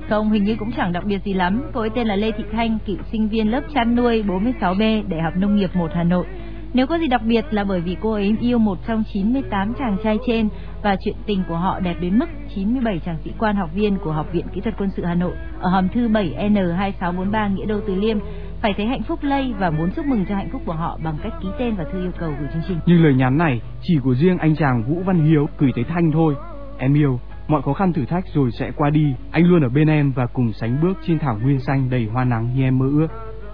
Không, 0.09 0.31
hình 0.31 0.45
như 0.45 0.57
cũng 0.59 0.73
chẳng 0.77 0.93
đặc 0.93 1.05
biệt 1.05 1.19
gì 1.25 1.35
lắm. 1.35 1.63
Cô 1.73 1.81
ấy 1.81 1.91
tên 1.91 2.07
là 2.07 2.17
Lê 2.17 2.31
Thị 2.31 2.45
Thanh, 2.53 2.79
cựu 2.87 2.97
sinh 3.13 3.29
viên 3.29 3.51
lớp 3.51 3.63
chăn 3.75 3.97
nuôi 3.97 4.23
46B, 4.23 5.09
Đại 5.09 5.21
học 5.23 5.33
Nông 5.37 5.57
nghiệp 5.57 5.71
1 5.75 5.91
Hà 5.95 6.05
Nội. 6.05 6.27
Nếu 6.75 6.87
có 6.87 6.99
gì 6.99 7.07
đặc 7.07 7.21
biệt 7.25 7.45
là 7.51 7.65
bởi 7.65 7.81
vì 7.81 7.97
cô 8.01 8.13
ấy 8.13 8.37
yêu 8.41 8.59
một 8.59 8.79
trong 8.87 9.03
98 9.13 9.75
chàng 9.79 9.97
trai 10.05 10.19
trên 10.27 10.49
và 10.83 10.97
chuyện 11.05 11.17
tình 11.27 11.43
của 11.49 11.57
họ 11.57 11.81
đẹp 11.81 11.97
đến 12.01 12.19
mức 12.19 12.27
97 12.55 13.01
chàng 13.05 13.17
sĩ 13.25 13.33
quan 13.39 13.57
học 13.57 13.71
viên 13.75 13.99
của 13.99 14.13
Học 14.13 14.27
viện 14.33 14.47
Kỹ 14.53 14.61
thuật 14.61 14.75
Quân 14.79 14.91
sự 14.97 15.05
Hà 15.05 15.15
Nội 15.15 15.33
ở 15.61 15.71
hòm 15.71 15.89
thư 15.89 16.09
7N2643 16.09 17.55
Nghĩa 17.55 17.67
Đô 17.67 17.81
Từ 17.87 17.95
Liêm 17.95 18.19
phải 18.63 18.75
thấy 18.77 18.87
hạnh 18.87 19.03
phúc 19.03 19.19
lây 19.23 19.55
và 19.59 19.71
muốn 19.71 19.91
chúc 19.97 20.07
mừng 20.07 20.25
cho 20.29 20.37
hạnh 20.37 20.49
phúc 20.53 20.63
của 20.67 20.73
họ 20.73 20.99
bằng 21.05 21.17
cách 21.23 21.33
ký 21.43 21.49
tên 21.59 21.75
và 21.75 21.85
thư 21.93 22.03
yêu 22.03 22.13
cầu 22.19 22.33
gửi 22.41 22.49
chương 22.53 22.63
trình. 22.69 22.79
Nhưng 22.87 23.05
lời 23.05 23.15
nhắn 23.15 23.39
này 23.39 23.61
chỉ 23.83 23.99
của 24.05 24.15
riêng 24.15 24.39
anh 24.39 24.57
chàng 24.57 24.83
Vũ 24.89 25.03
Văn 25.05 25.25
Hiếu 25.25 25.47
gửi 25.59 25.71
tới 25.75 25.85
Thanh 25.85 26.11
thôi. 26.13 26.35
Em 26.79 26.95
yêu, 26.95 27.21
mọi 27.49 27.63
khó 27.63 27.73
khăn 27.73 27.93
thử 27.93 28.05
thách 28.05 28.25
rồi 28.35 28.51
sẽ 28.59 28.71
qua 28.77 28.91
đi. 28.91 29.15
Anh 29.31 29.45
luôn 29.45 29.63
ở 29.63 29.69
bên 29.69 29.89
em 29.89 30.13
và 30.13 30.27
cùng 30.27 30.53
sánh 30.53 30.81
bước 30.83 30.99
trên 31.07 31.19
thảo 31.19 31.39
nguyên 31.43 31.61
xanh 31.61 31.91
đầy 31.91 32.07
hoa 32.13 32.25
nắng 32.25 32.55
như 32.55 32.63
em 32.63 32.79
mơ 32.79 32.87
ước. 32.87 33.09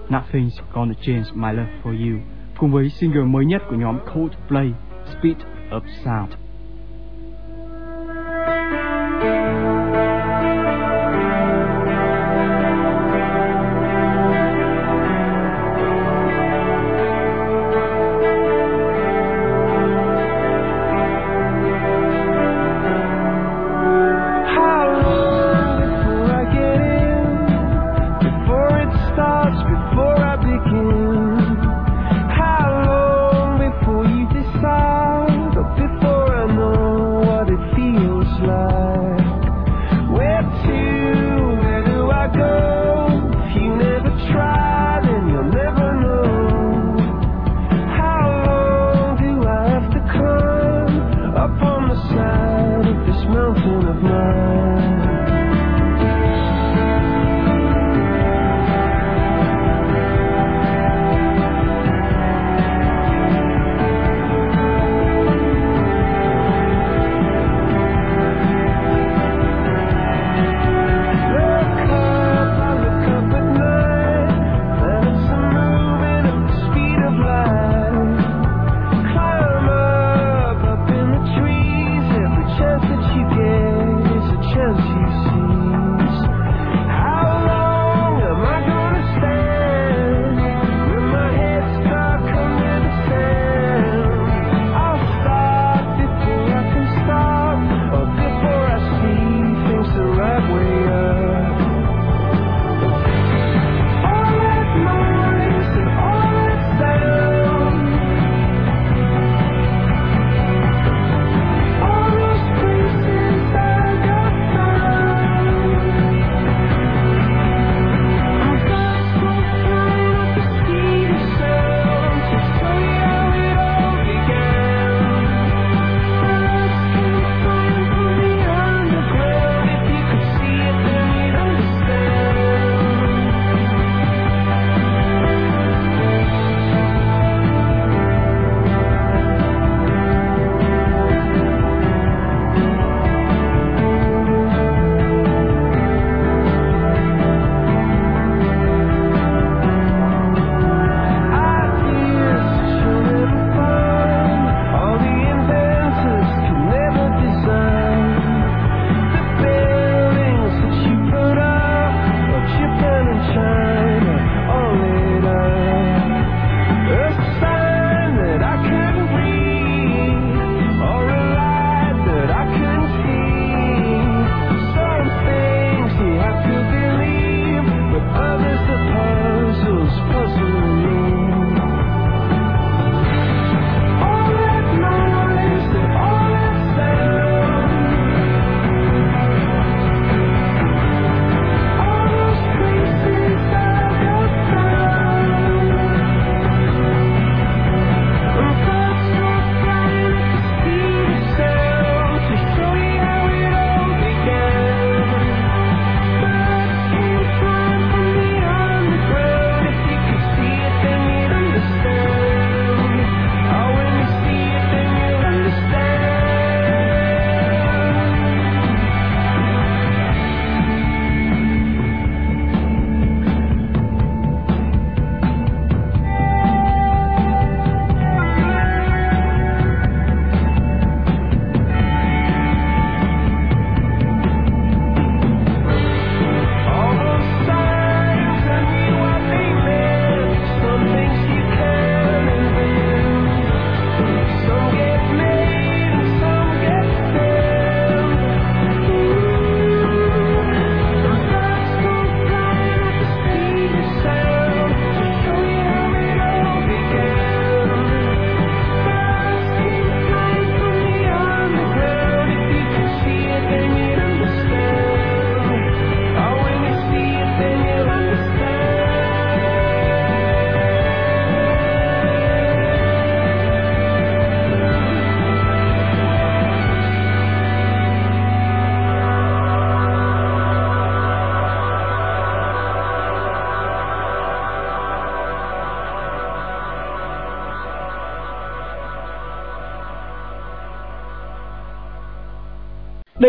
Nothing's 0.09 0.61
gonna 0.73 0.93
change 1.01 1.25
my 1.35 1.51
love 1.51 1.71
for 1.83 2.11
you. 2.11 2.19
Cùng 2.57 2.71
với 2.71 2.89
single 2.89 3.25
mới 3.25 3.45
nhất 3.45 3.61
của 3.69 3.75
nhóm 3.75 3.99
Coldplay, 4.13 4.73
Speed 5.05 5.37
of 5.69 5.81
Sound. 6.03 6.46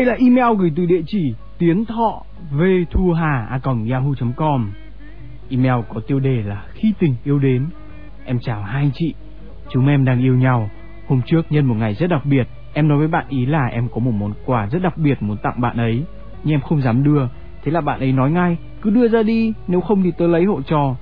Là 0.09 0.15
email 0.15 0.57
gửi 0.59 0.73
từ 0.77 0.87
địa 0.87 1.03
chỉ 1.07 1.35
tiến 1.59 1.85
thọ 1.85 2.23
v 2.53 2.63
thu 2.91 3.13
hà 3.13 3.47
a 3.51 3.61
yahoo.com. 3.91 4.71
Email 5.51 5.85
có 5.95 6.01
tiêu 6.07 6.21
đề 6.21 6.43
là 6.43 6.65
khi 6.73 6.93
tình 6.99 7.15
yêu 7.25 7.39
đến. 7.39 7.67
Em 8.25 8.39
chào 8.41 8.63
hai 8.63 8.83
anh 8.83 8.91
chị. 8.95 9.15
Chúng 9.71 9.89
em 9.89 10.05
đang 10.05 10.21
yêu 10.21 10.35
nhau. 10.35 10.71
Hôm 11.09 11.21
trước 11.27 11.43
nhân 11.51 11.67
một 11.67 11.75
ngày 11.75 11.95
rất 11.95 12.07
đặc 12.07 12.25
biệt, 12.25 12.49
em 12.75 12.89
nói 12.89 12.99
với 12.99 13.09
bạn 13.09 13.27
ý 13.29 13.47
là 13.47 13.67
em 13.67 13.89
có 13.95 14.01
một 14.01 14.11
món 14.11 14.33
quà 14.47 14.67
rất 14.67 14.83
đặc 14.83 14.99
biệt 14.99 15.23
muốn 15.23 15.37
tặng 15.43 15.61
bạn 15.61 15.77
ấy, 15.77 16.05
nhưng 16.45 16.55
em 16.55 16.61
không 16.61 16.83
dám 16.83 17.03
đưa. 17.03 17.29
Thế 17.65 17.73
là 17.73 17.81
bạn 17.81 18.01
ấy 18.01 18.13
nói 18.13 18.31
ngay, 18.31 18.57
cứ 18.83 18.91
đưa 18.91 19.09
ra 19.09 19.23
đi, 19.23 19.53
nếu 19.69 19.81
không 19.81 20.03
thì 20.03 20.11
tớ 20.19 20.27
lấy 20.27 20.45
hộ 20.45 20.63
cho. 20.63 20.97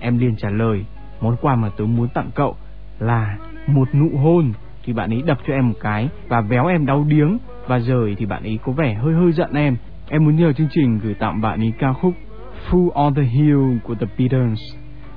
Em 0.00 0.18
liền 0.18 0.36
trả 0.36 0.50
lời, 0.50 0.84
món 1.20 1.36
quà 1.40 1.56
mà 1.56 1.68
tớ 1.78 1.84
muốn 1.84 2.08
tặng 2.08 2.30
cậu 2.34 2.56
là 2.98 3.38
một 3.66 3.88
nụ 3.94 4.18
hôn. 4.18 4.52
Thì 4.84 4.92
bạn 4.92 5.10
ấy 5.10 5.22
đập 5.26 5.38
cho 5.46 5.54
em 5.54 5.68
một 5.68 5.74
cái 5.80 6.08
và 6.28 6.40
véo 6.40 6.66
em 6.66 6.86
đau 6.86 7.04
điếng. 7.08 7.38
Và 7.68 7.78
rồi 7.78 8.14
thì 8.18 8.26
bạn 8.26 8.42
ấy 8.42 8.58
có 8.64 8.72
vẻ 8.72 8.94
hơi 8.94 9.14
hơi 9.14 9.32
giận 9.32 9.52
em. 9.52 9.76
Em 10.08 10.24
muốn 10.24 10.36
nhờ 10.36 10.52
chương 10.52 10.68
trình 10.70 10.98
gửi 11.02 11.14
tặng 11.14 11.40
bạn 11.40 11.60
ấy 11.60 11.72
ca 11.78 11.92
khúc 11.92 12.14
Full 12.70 12.90
on 12.90 13.14
the 13.14 13.22
Hill 13.22 13.78
của 13.84 13.94
The 13.94 14.06
Beatles. 14.18 14.60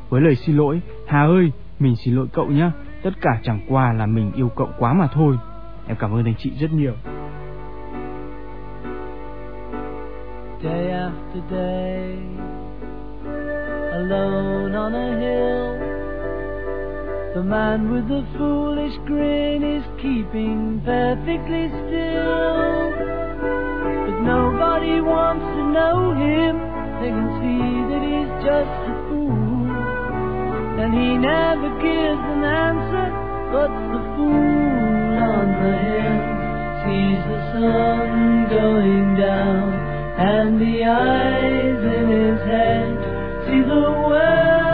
Với 0.10 0.22
lời 0.22 0.36
xin 0.36 0.58
lỗi, 0.58 0.82
Hà 1.08 1.24
ơi, 1.26 1.52
mình 1.80 1.96
xin 1.96 2.16
lỗi 2.16 2.28
cậu 2.34 2.46
nhé. 2.46 2.72
Tất 3.04 3.14
cả 3.22 3.40
chẳng 3.44 3.60
qua 3.68 3.94
là 3.94 4.06
mình 4.06 4.32
yêu 4.36 4.50
cậu 4.56 4.70
quá 4.80 4.94
mà 4.94 5.08
thôi. 5.14 5.36
Em 5.88 5.98
cảm 6.00 6.14
ơn 6.14 6.26
anh 6.26 6.36
chị 6.38 6.52
rất 6.60 6.74
nhiều. 6.74 6.94
day 10.64 10.92
after 10.92 11.42
day, 11.50 12.18
alone 13.92 14.76
on 14.76 14.94
a 14.94 15.20
hill. 15.20 15.71
The 17.34 17.44
man 17.44 17.90
with 17.90 18.10
the 18.10 18.28
foolish 18.38 18.92
grin 19.08 19.64
is 19.64 19.86
keeping 20.04 20.82
perfectly 20.84 21.72
still. 21.72 22.92
But 24.04 24.20
nobody 24.20 25.00
wants 25.00 25.48
to 25.56 25.64
know 25.72 26.12
him, 26.12 26.60
they 27.00 27.08
can 27.08 27.30
see 27.40 27.64
that 27.88 28.04
he's 28.04 28.34
just 28.44 28.80
a 28.84 28.96
fool. 29.08 29.64
And 30.84 30.92
he 30.92 31.16
never 31.16 31.72
gives 31.80 32.20
an 32.36 32.44
answer, 32.44 33.08
but 33.56 33.72
the 33.96 34.02
fool 34.20 35.16
on 35.24 35.48
the 35.64 35.76
hill 35.88 36.20
sees 36.84 37.22
the 37.32 37.40
sun 37.56 38.52
going 38.52 39.16
down. 39.16 39.72
And 40.20 40.60
the 40.60 40.84
eyes 40.84 41.80
in 41.96 42.06
his 42.12 42.40
head 42.44 42.92
see 43.48 43.64
the 43.64 43.88
world 44.04 44.71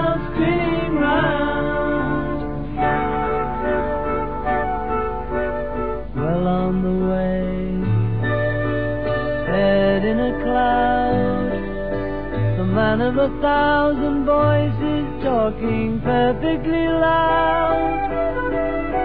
man 12.97 13.07
of 13.07 13.17
a 13.17 13.41
thousand 13.41 14.25
voices 14.25 15.05
talking 15.23 16.01
perfectly 16.03 16.87
loud. 16.87 18.09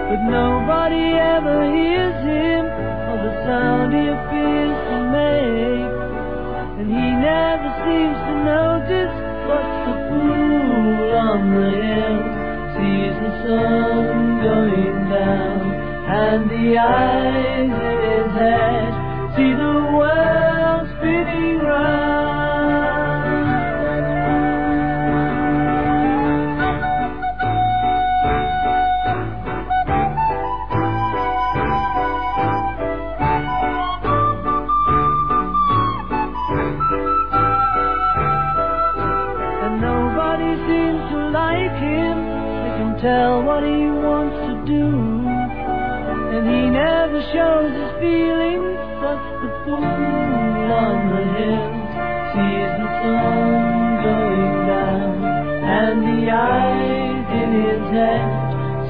But 0.09 0.21
nobody 0.29 1.13
ever 1.13 1.57
hears 1.69 2.17
him 2.25 2.65
or 3.09 3.17
the 3.21 3.33
sound 3.45 3.93
he 3.93 4.05
appears 4.07 4.77
to 4.89 4.97
make. 5.13 5.93
And 6.79 6.87
he 6.89 7.07
never 7.21 7.69
seems 7.85 8.17
to 8.27 8.33
notice 8.53 9.15
what's 9.47 9.77
the 9.85 9.95
fool 10.09 11.11
on 11.13 11.39
the 11.53 11.69
hill 11.81 12.17
sees 12.73 13.15
the 13.21 13.33
sun 13.45 14.05
going 14.41 14.99
down 15.09 15.59
and 16.09 16.41
the 16.49 16.77
eyes 16.77 17.69
in 17.69 18.01
his 18.09 18.29
head 18.41 18.91
see 19.35 19.53
the 19.53 19.75
world 19.97 20.87
spinning 20.97 21.59
round. 21.59 22.12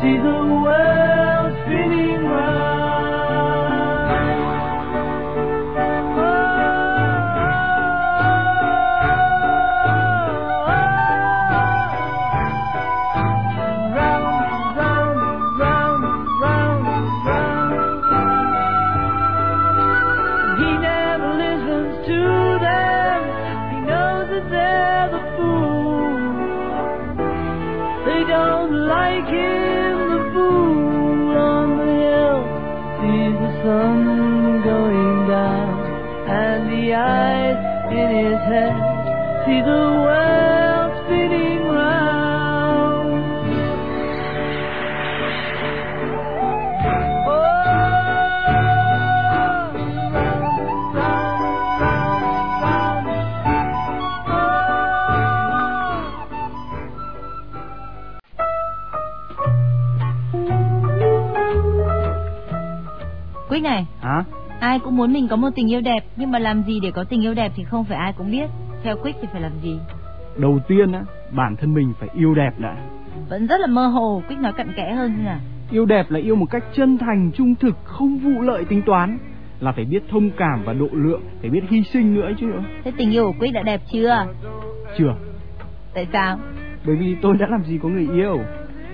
See 0.04 0.18
the 0.18 0.40
world 0.64 1.56
spinning 1.64 2.26
round. 2.26 2.53
Này, 63.64 63.86
Hả? 64.02 64.24
ai 64.60 64.80
cũng 64.80 64.98
muốn 64.98 65.14
mình 65.14 65.28
có 65.28 65.36
một 65.36 65.50
tình 65.56 65.72
yêu 65.72 65.82
đẹp, 65.82 66.04
nhưng 66.16 66.32
mà 66.32 66.40
làm 66.40 66.64
gì 66.64 66.80
để 66.80 66.92
có 66.92 67.04
tình 67.04 67.22
yêu 67.22 67.34
đẹp 67.34 67.52
thì 67.56 67.64
không 67.64 67.84
phải 67.86 67.98
ai 67.98 68.14
cũng 68.18 68.32
biết. 68.32 68.50
Theo 68.84 68.96
Quyết 69.02 69.16
thì 69.22 69.28
phải 69.32 69.42
làm 69.42 69.52
gì? 69.64 69.80
Đầu 70.38 70.60
tiên 70.68 70.92
á, 70.92 71.02
bản 71.32 71.56
thân 71.56 71.74
mình 71.74 71.94
phải 72.00 72.10
yêu 72.16 72.34
đẹp 72.36 72.52
đã. 72.58 72.76
Vẫn 73.30 73.48
rất 73.48 73.60
là 73.62 73.68
mơ 73.68 73.88
hồ, 73.88 74.22
Quyết 74.28 74.40
nói 74.40 74.54
cặn 74.54 74.74
kẽ 74.78 74.94
hơn 74.96 75.14
thế 75.18 75.24
nào? 75.24 75.40
Yêu 75.72 75.86
đẹp 75.86 76.12
là 76.12 76.20
yêu 76.20 76.36
một 76.36 76.46
cách 76.52 76.64
chân 76.76 76.98
thành, 76.98 77.32
trung 77.36 77.56
thực, 77.56 77.76
không 77.84 78.18
vụ 78.18 78.42
lợi 78.42 78.66
tính 78.66 78.82
toán. 78.86 79.18
Là 79.60 79.72
phải 79.72 79.86
biết 79.86 80.04
thông 80.12 80.30
cảm 80.38 80.64
và 80.66 80.74
độ 80.74 80.88
lượng, 80.92 81.22
phải 81.42 81.50
biết 81.50 81.62
hy 81.70 81.84
sinh 81.84 82.14
nữa 82.16 82.30
chứ. 82.40 82.48
Thế 82.84 82.92
tình 82.98 83.12
yêu 83.12 83.24
của 83.26 83.34
Quyết 83.40 83.52
đã 83.52 83.62
đẹp 83.62 83.82
chưa? 83.94 84.26
Chưa, 84.98 85.16
Tại 85.94 86.08
sao? 86.14 86.40
bởi 86.86 86.96
vì 86.96 87.16
tôi 87.22 87.38
đã 87.38 87.48
làm 87.50 87.64
gì 87.64 87.80
có 87.84 87.90
người 87.90 88.08
yêu. 88.14 88.38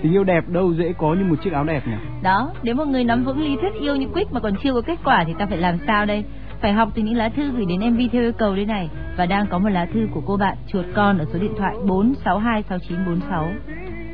Tình 0.02 0.12
yêu 0.12 0.24
đẹp 0.24 0.48
đâu 0.48 0.74
dễ 0.74 0.92
có 0.98 1.14
như 1.14 1.24
một 1.24 1.36
chiếc 1.44 1.52
áo 1.52 1.64
đẹp 1.64 1.82
nhỉ. 1.86 1.96
Đó, 2.22 2.52
nếu 2.62 2.74
một 2.74 2.84
người 2.84 3.04
nắm 3.04 3.24
vững 3.24 3.40
lý 3.40 3.56
thuyết 3.60 3.80
yêu 3.80 3.96
như 3.96 4.06
Quyết 4.12 4.32
mà 4.32 4.40
còn 4.40 4.52
chưa 4.62 4.72
có 4.72 4.80
kết 4.80 4.98
quả 5.04 5.24
thì 5.26 5.32
ta 5.38 5.46
phải 5.46 5.58
làm 5.58 5.78
sao 5.86 6.06
đây? 6.06 6.24
Phải 6.60 6.72
học 6.72 6.88
từ 6.94 7.02
những 7.02 7.16
lá 7.16 7.28
thư 7.28 7.50
gửi 7.50 7.64
đến 7.68 7.94
MV 7.94 8.00
theo 8.12 8.22
yêu 8.22 8.32
cầu 8.32 8.56
đây 8.56 8.66
này. 8.66 8.90
Và 9.16 9.26
đang 9.26 9.46
có 9.46 9.58
một 9.58 9.68
lá 9.68 9.86
thư 9.94 10.08
của 10.14 10.22
cô 10.26 10.36
bạn 10.36 10.56
chuột 10.66 10.84
con 10.94 11.18
ở 11.18 11.24
số 11.32 11.38
điện 11.38 11.52
thoại 11.58 11.74
4626946. 11.86 13.48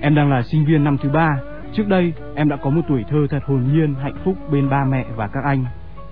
Em 0.01 0.15
đang 0.15 0.31
là 0.31 0.43
sinh 0.43 0.65
viên 0.65 0.85
năm 0.85 0.97
thứ 1.03 1.09
ba. 1.09 1.37
Trước 1.73 1.89
đây, 1.89 2.13
em 2.35 2.49
đã 2.49 2.57
có 2.57 2.71
một 2.71 2.81
tuổi 2.89 3.05
thơ 3.11 3.27
thật 3.31 3.41
hồn 3.47 3.63
nhiên, 3.73 3.95
hạnh 3.95 4.17
phúc 4.25 4.37
bên 4.53 4.71
ba 4.71 4.85
mẹ 4.85 5.05
và 5.17 5.27
các 5.27 5.45
anh. 5.45 5.65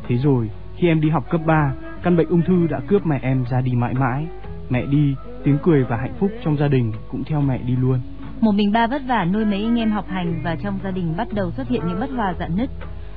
Thế 0.09 0.17
rồi, 0.17 0.51
khi 0.77 0.89
em 0.89 1.01
đi 1.01 1.11
học 1.11 1.31
cấp 1.31 1.41
3, 1.47 1.73
căn 2.03 2.17
bệnh 2.17 2.29
ung 2.29 2.43
thư 2.43 2.67
đã 2.67 2.81
cướp 2.89 3.07
mẹ 3.07 3.19
em 3.23 3.45
ra 3.51 3.61
đi 3.61 3.73
mãi 3.73 3.95
mãi. 3.95 4.27
Mẹ 4.71 4.87
đi, 4.87 5.15
tiếng 5.45 5.59
cười 5.63 5.85
và 5.85 5.97
hạnh 5.97 6.15
phúc 6.19 6.31
trong 6.45 6.57
gia 6.57 6.69
đình 6.69 6.93
cũng 7.11 7.25
theo 7.25 7.41
mẹ 7.41 7.59
đi 7.67 7.77
luôn. 7.77 7.99
Một 8.45 8.53
mình 8.53 8.73
ba 8.73 8.87
vất 8.87 9.03
vả 9.07 9.25
nuôi 9.25 9.45
mấy 9.45 9.63
anh 9.63 9.79
em 9.79 9.91
học 9.91 10.05
hành 10.09 10.41
và 10.45 10.57
trong 10.63 10.79
gia 10.85 10.91
đình 10.91 11.15
bắt 11.17 11.29
đầu 11.33 11.51
xuất 11.51 11.69
hiện 11.69 11.83
những 11.89 12.01
bất 12.01 12.11
hòa 12.11 12.35
dạn 12.39 12.57
nứt. 12.57 12.71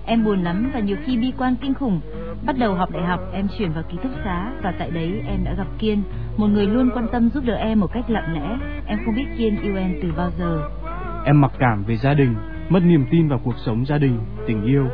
Em 0.06 0.24
buồn 0.24 0.44
lắm 0.44 0.72
và 0.74 0.80
nhiều 0.80 0.98
khi 1.06 1.18
bi 1.18 1.34
quan 1.38 1.56
kinh 1.62 1.74
khủng. 1.74 2.00
Bắt 2.46 2.56
đầu 2.60 2.76
học 2.76 2.90
đại 2.92 3.04
học, 3.04 3.20
em 3.34 3.48
chuyển 3.58 3.72
vào 3.72 3.84
ký 3.90 3.98
túc 4.04 4.12
xá 4.24 4.52
và 4.64 4.74
tại 4.80 4.92
đấy 4.92 5.22
em 5.28 5.44
đã 5.44 5.54
gặp 5.58 5.68
Kiên, 5.80 6.04
một 6.38 6.48
người 6.48 6.68
luôn 6.68 6.90
quan 6.94 7.08
tâm 7.12 7.30
giúp 7.30 7.44
đỡ 7.46 7.56
em 7.56 7.80
một 7.80 7.88
cách 7.94 8.10
lặng 8.10 8.34
lẽ. 8.34 8.58
Em 8.86 9.00
không 9.06 9.16
biết 9.16 9.26
Kiên 9.38 9.62
yêu 9.62 9.78
em 9.78 9.96
từ 10.02 10.12
bao 10.18 10.32
giờ. 10.40 10.62
Em 11.26 11.42
mặc 11.42 11.52
cảm 11.60 11.84
về 11.84 11.98
gia 11.98 12.14
đình, 12.14 12.36
mất 12.70 12.84
niềm 12.84 13.06
tin 13.12 13.28
vào 13.28 13.40
cuộc 13.44 13.56
sống 13.66 13.86
gia 13.86 13.98
đình, 13.98 14.20
tình 14.48 14.64
yêu. 14.64 14.88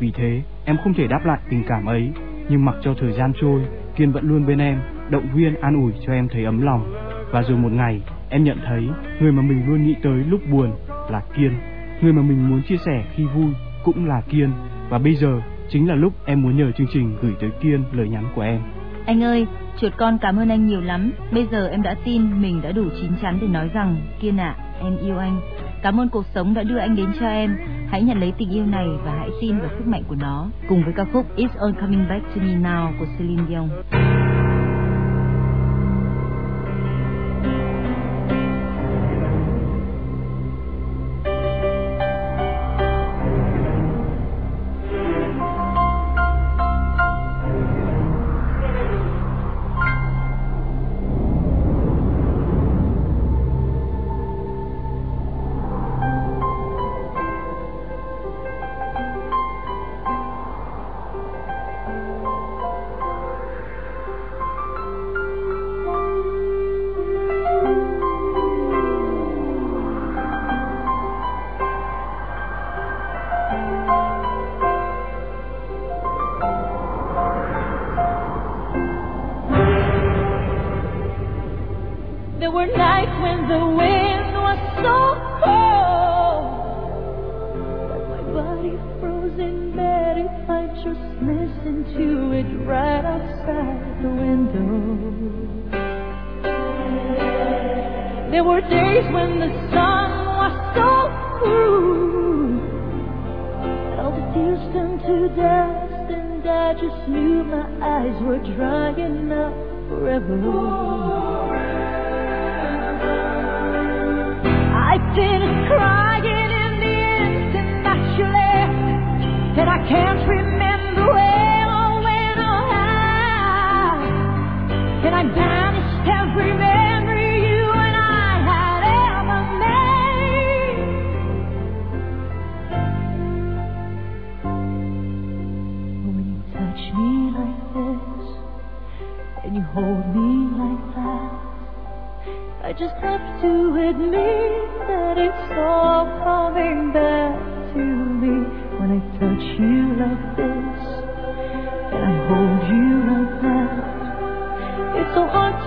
Vì 0.00 0.12
thế, 0.14 0.42
em 0.64 0.76
không 0.84 0.94
thể 0.94 1.06
đáp 1.06 1.20
lại 1.24 1.38
tình 1.50 1.64
cảm 1.68 1.86
ấy, 1.86 2.12
nhưng 2.48 2.64
mặc 2.64 2.74
cho 2.82 2.94
thời 3.00 3.12
gian 3.12 3.32
trôi, 3.40 3.60
Kiên 3.96 4.12
vẫn 4.12 4.28
luôn 4.28 4.46
bên 4.46 4.58
em, 4.58 4.80
động 5.10 5.26
viên 5.34 5.60
an 5.60 5.74
ủi 5.82 5.92
cho 6.06 6.12
em 6.12 6.28
thấy 6.28 6.44
ấm 6.44 6.62
lòng. 6.62 6.94
Và 7.30 7.42
rồi 7.42 7.58
một 7.58 7.72
ngày, 7.72 8.00
Em 8.30 8.44
nhận 8.44 8.58
thấy 8.66 8.88
người 9.20 9.32
mà 9.32 9.42
mình 9.42 9.66
luôn 9.66 9.86
nghĩ 9.86 9.94
tới 10.02 10.24
lúc 10.28 10.40
buồn 10.50 10.72
là 11.10 11.22
Kiên, 11.36 11.52
người 12.00 12.12
mà 12.12 12.22
mình 12.22 12.50
muốn 12.50 12.62
chia 12.62 12.76
sẻ 12.76 13.04
khi 13.14 13.24
vui 13.24 13.52
cũng 13.84 14.06
là 14.06 14.20
Kiên 14.20 14.50
và 14.88 14.98
bây 14.98 15.14
giờ 15.14 15.40
chính 15.68 15.88
là 15.88 15.94
lúc 15.94 16.12
em 16.26 16.42
muốn 16.42 16.56
nhờ 16.56 16.72
chương 16.72 16.86
trình 16.92 17.16
gửi 17.22 17.32
tới 17.40 17.50
Kiên 17.60 17.84
lời 17.92 18.08
nhắn 18.08 18.24
của 18.34 18.42
em. 18.42 18.60
Anh 19.06 19.22
ơi, 19.22 19.46
chuột 19.80 19.92
con 19.96 20.18
cảm 20.20 20.36
ơn 20.36 20.48
anh 20.48 20.66
nhiều 20.66 20.80
lắm. 20.80 21.12
Bây 21.32 21.46
giờ 21.50 21.68
em 21.68 21.82
đã 21.82 21.94
tin 22.04 22.42
mình 22.42 22.60
đã 22.62 22.72
đủ 22.72 22.84
chín 23.00 23.10
chắn 23.22 23.38
để 23.40 23.48
nói 23.48 23.70
rằng 23.74 23.96
Kiên 24.20 24.36
ạ, 24.36 24.56
à, 24.58 24.64
em 24.80 24.96
yêu 24.98 25.18
anh. 25.18 25.40
Cảm 25.82 26.00
ơn 26.00 26.08
cuộc 26.08 26.24
sống 26.34 26.54
đã 26.54 26.62
đưa 26.62 26.78
anh 26.78 26.96
đến 26.96 27.06
cho 27.20 27.26
em. 27.26 27.56
Hãy 27.88 28.02
nhận 28.02 28.20
lấy 28.20 28.32
tình 28.38 28.50
yêu 28.50 28.66
này 28.66 28.86
và 29.04 29.12
hãy 29.18 29.28
tin 29.40 29.58
vào 29.58 29.68
sức 29.78 29.86
mạnh 29.86 30.02
của 30.08 30.16
nó 30.20 30.48
cùng 30.68 30.84
với 30.84 30.92
ca 30.96 31.04
khúc 31.12 31.26
It's 31.36 31.60
All 31.60 31.74
Coming 31.80 32.08
Back 32.08 32.24
to 32.34 32.42
Me 32.42 32.54
Now 32.54 32.92
của 32.98 33.06
Celine 33.18 33.42
Dion. 33.48 33.68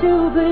to 0.02 0.32
the 0.34 0.51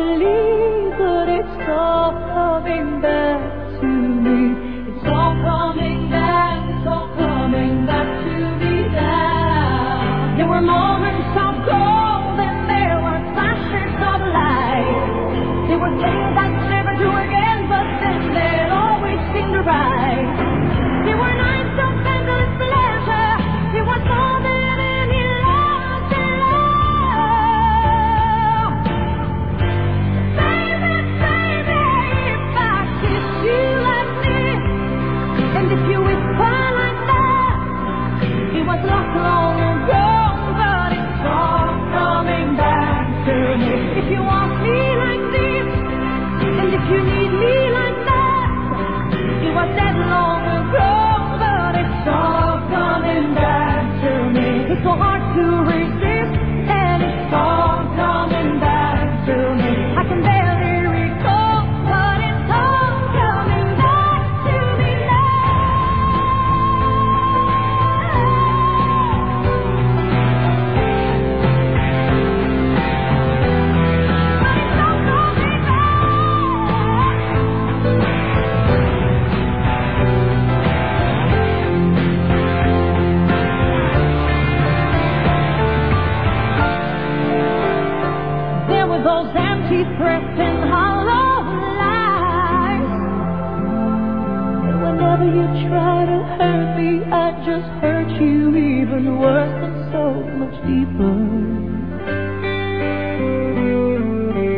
Whenever 95.20 95.36
you 95.36 95.68
try 95.68 96.06
to 96.06 96.18
hurt 96.40 96.78
me, 96.80 97.04
I 97.12 97.32
just 97.46 97.68
hurt 97.82 98.10
you 98.22 98.56
even 98.56 99.20
worse 99.20 99.52
and 99.52 99.92
so 99.92 100.14
much 100.40 100.56
deeper. 100.64 101.16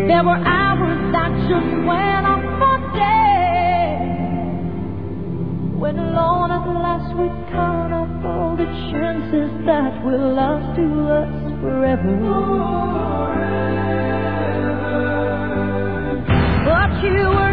There 0.07 0.23
were 0.23 0.37
hours 0.37 1.15
I 1.17 1.29
just 1.49 1.71
went 1.89 2.25
on 2.29 2.41
for 2.61 2.77
days. 2.93 4.13
When 5.81 5.97
alone 5.97 6.51
at 6.51 6.67
last 6.67 7.09
we 7.17 7.27
count 7.51 7.93
up 7.93 8.23
all 8.23 8.55
the 8.55 8.65
chances 8.91 9.49
that 9.65 10.05
we 10.05 10.13
lost 10.13 10.75
to 10.77 10.85
us 11.09 11.33
forever. 11.59 12.17
forever. 12.21 12.61
But 16.65 16.91
you 17.03 17.29
were. 17.29 17.50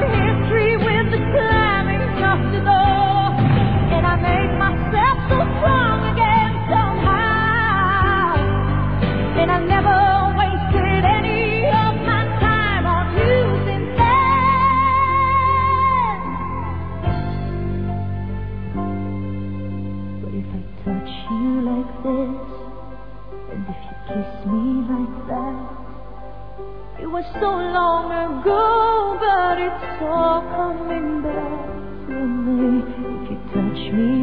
Was 27.19 27.27
so 27.41 27.51
long 27.51 28.15
ago, 28.15 29.19
but 29.19 29.59
it's 29.59 30.03
all 30.07 30.39
coming 30.55 31.19
back 31.21 31.67
to 32.07 32.15
me. 32.15 32.79
If 33.19 33.31
you 33.31 33.39
touch 33.51 33.83
me 33.93 34.18